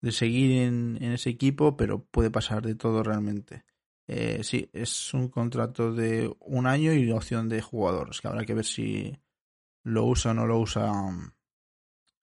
de 0.00 0.12
seguir 0.12 0.62
en, 0.62 0.98
ese 1.02 1.30
equipo, 1.30 1.76
pero 1.76 2.04
puede 2.04 2.30
pasar 2.30 2.62
de 2.62 2.74
todo 2.74 3.02
realmente. 3.02 3.64
Eh, 4.06 4.44
sí, 4.44 4.68
es 4.74 5.14
un 5.14 5.28
contrato 5.28 5.92
de 5.92 6.34
un 6.40 6.66
año 6.66 6.92
y 6.92 7.10
opción 7.10 7.48
de 7.48 7.62
jugadores, 7.62 8.20
que 8.20 8.28
habrá 8.28 8.44
que 8.44 8.52
ver 8.52 8.66
si 8.66 9.18
lo 9.82 10.04
usa 10.04 10.32
o 10.32 10.34
no 10.34 10.46
lo 10.46 10.58
usa 10.58 10.92
um, 10.92 11.30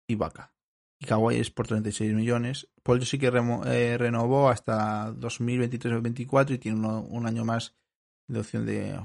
Ibaka. 0.08 0.54
Y 1.00 1.08
Kawhi 1.08 1.38
es 1.38 1.50
por 1.50 1.66
36 1.66 2.14
millones. 2.14 2.70
Paul 2.84 3.06
sí 3.06 3.20
que 3.20 3.28
eh, 3.28 3.98
renovó 3.98 4.50
hasta 4.50 5.12
2023-2024 5.14 6.52
y 6.52 6.58
tiene 6.58 6.88
un 6.88 7.26
año 7.28 7.46
más 7.46 7.76
de 8.28 8.40
opción 8.40 8.66
de 8.66 9.00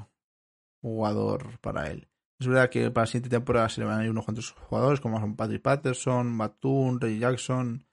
jugador 0.81 1.59
para 1.61 1.91
él. 1.91 2.09
Es 2.39 2.47
verdad 2.47 2.71
que 2.71 2.91
para 2.91 3.03
la 3.03 3.07
siguiente 3.07 3.31
temporada 3.31 3.69
se 3.69 3.81
le 3.81 3.87
van 3.87 4.01
a 4.01 4.05
ir 4.05 4.11
unos 4.11 4.25
cuantos 4.25 4.53
jugadores, 4.53 5.01
como 5.01 5.21
son 5.21 5.37
Patrick 5.37 5.63
Patterson, 5.63 6.37
Batum, 6.37 6.99
Ray 7.01 7.19
Jackson, 7.19 7.87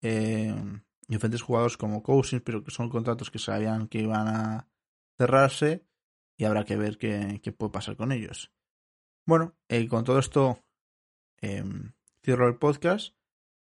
eh, 0.00 0.54
diferentes 1.06 1.42
jugadores 1.42 1.76
como 1.76 2.02
Cousins, 2.02 2.42
pero 2.42 2.64
que 2.64 2.70
son 2.70 2.88
contratos 2.88 3.30
que 3.30 3.38
sabían 3.38 3.88
que 3.88 4.00
iban 4.00 4.28
a 4.28 4.68
cerrarse 5.18 5.86
y 6.36 6.44
habrá 6.44 6.64
que 6.64 6.76
ver 6.76 6.96
qué, 6.98 7.54
puede 7.56 7.72
pasar 7.72 7.96
con 7.96 8.12
ellos. 8.12 8.52
Bueno, 9.26 9.54
eh, 9.68 9.86
con 9.88 10.04
todo 10.04 10.18
esto 10.18 10.58
em, 11.40 11.92
cierro 12.22 12.48
el 12.48 12.56
podcast. 12.56 13.14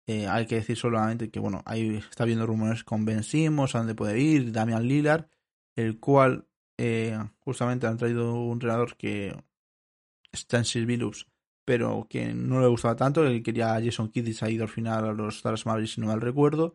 Eh, 0.06 0.26
hay 0.26 0.46
que 0.46 0.56
decir 0.56 0.76
solamente 0.76 1.30
que, 1.30 1.40
bueno, 1.40 1.62
ahí 1.64 1.96
está 1.96 2.24
habiendo 2.24 2.46
rumores 2.46 2.84
con 2.84 3.04
Ben 3.04 3.22
Simmons, 3.22 3.74
a 3.74 3.78
dónde 3.78 3.94
puede 3.94 4.20
ir, 4.20 4.52
Damian 4.52 4.86
Lillard, 4.86 5.26
el 5.76 5.98
cual 5.98 6.46
justamente 7.38 7.86
han 7.86 7.96
traído 7.96 8.34
un 8.34 8.54
entrenador 8.54 8.96
que 8.96 9.34
Stansel 10.34 10.86
Billups, 10.86 11.26
pero 11.64 12.06
que 12.10 12.34
no 12.34 12.60
le 12.60 12.66
gustaba 12.66 12.96
tanto, 12.96 13.24
él 13.26 13.42
quería 13.42 13.80
Jason 13.82 14.10
Kidd 14.10 14.36
ha 14.42 14.50
ido 14.50 14.64
al 14.64 14.68
final 14.68 15.04
a 15.04 15.12
los 15.12 15.42
Dallas 15.42 15.64
Mavericks 15.66 15.94
si 15.94 16.00
no 16.00 16.08
mal 16.08 16.20
recuerdo, 16.20 16.74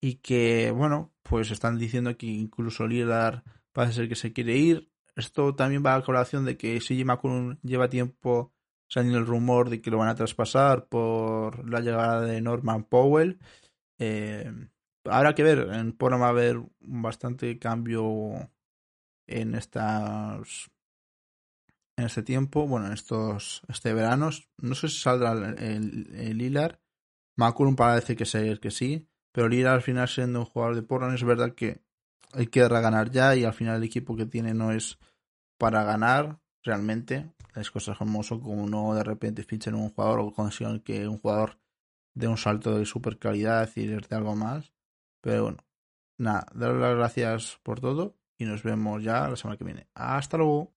y 0.00 0.16
que, 0.16 0.70
bueno, 0.70 1.12
pues 1.22 1.50
están 1.50 1.78
diciendo 1.78 2.16
que 2.16 2.26
incluso 2.26 2.86
Lillard 2.86 3.42
parece 3.72 3.96
ser 3.96 4.08
que 4.08 4.14
se 4.14 4.32
quiere 4.32 4.56
ir. 4.56 4.90
Esto 5.14 5.54
también 5.54 5.84
va 5.84 5.94
a 5.94 6.02
colación 6.02 6.44
de 6.44 6.56
que 6.56 6.80
CJ 6.80 7.04
McCollum 7.04 7.58
lleva 7.62 7.90
tiempo 7.90 8.52
saliendo 8.90 9.18
el 9.18 9.26
rumor 9.26 9.70
de 9.70 9.80
que 9.80 9.90
lo 9.90 9.98
van 9.98 10.08
a 10.08 10.14
traspasar 10.14 10.86
por 10.86 11.66
la 11.68 11.80
llegada 11.80 12.22
de 12.22 12.40
Norman 12.42 12.84
Powell. 12.84 13.38
Eh, 13.98 14.52
habrá 15.04 15.34
que 15.34 15.44
ver, 15.44 15.70
en 15.72 15.92
Portland 15.92 16.22
va 16.22 16.26
a 16.26 16.30
haber 16.30 16.60
bastante 16.80 17.58
cambio 17.58 18.50
en 19.26 19.54
estas 19.54 20.70
en 21.96 22.06
este 22.06 22.22
tiempo, 22.22 22.66
bueno, 22.66 22.86
en 22.86 22.92
estos, 22.92 23.62
este 23.68 23.92
verano, 23.92 24.30
no 24.58 24.74
sé 24.74 24.88
si 24.88 24.98
saldrá 24.98 25.32
el, 25.32 26.08
el. 26.14 26.78
Maculum 27.36 27.76
parece 27.76 28.16
que 28.16 28.24
ser 28.24 28.58
que 28.58 28.70
sí, 28.70 29.06
pero 29.32 29.48
Lilar 29.48 29.74
al 29.74 29.82
final 29.82 30.08
siendo 30.08 30.40
un 30.40 30.46
jugador 30.46 30.74
de 30.74 30.82
Portland 30.82 31.14
es 31.14 31.24
verdad 31.24 31.54
que 31.54 31.82
hay 32.32 32.46
que 32.46 32.66
ganar 32.66 33.10
ya 33.10 33.36
y 33.36 33.44
al 33.44 33.52
final 33.52 33.76
el 33.76 33.84
equipo 33.84 34.16
que 34.16 34.26
tiene 34.26 34.54
no 34.54 34.72
es 34.72 34.98
para 35.58 35.84
ganar 35.84 36.40
realmente. 36.62 37.30
Las 37.60 37.70
cosas 37.70 37.98
como 37.98 38.22
como 38.22 38.66
no 38.66 38.94
de 38.94 39.04
repente 39.04 39.42
fichen 39.42 39.74
un 39.74 39.90
jugador 39.90 40.20
o 40.20 40.32
consigan 40.32 40.80
que 40.80 41.06
un 41.06 41.18
jugador 41.18 41.58
dé 42.14 42.26
un 42.26 42.38
salto 42.38 42.78
de 42.78 42.86
super 42.86 43.18
calidad 43.18 43.68
y 43.76 43.86
de 43.86 44.02
algo 44.12 44.34
más. 44.34 44.72
Pero 45.20 45.42
bueno, 45.42 45.58
nada, 46.16 46.46
daros 46.54 46.80
las 46.80 46.96
gracias 46.96 47.60
por 47.62 47.78
todo 47.78 48.16
y 48.38 48.46
nos 48.46 48.62
vemos 48.62 49.02
ya 49.02 49.28
la 49.28 49.36
semana 49.36 49.58
que 49.58 49.64
viene. 49.64 49.88
Hasta 49.92 50.38
luego. 50.38 50.72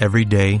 Every 0.00 0.24
day, 0.24 0.60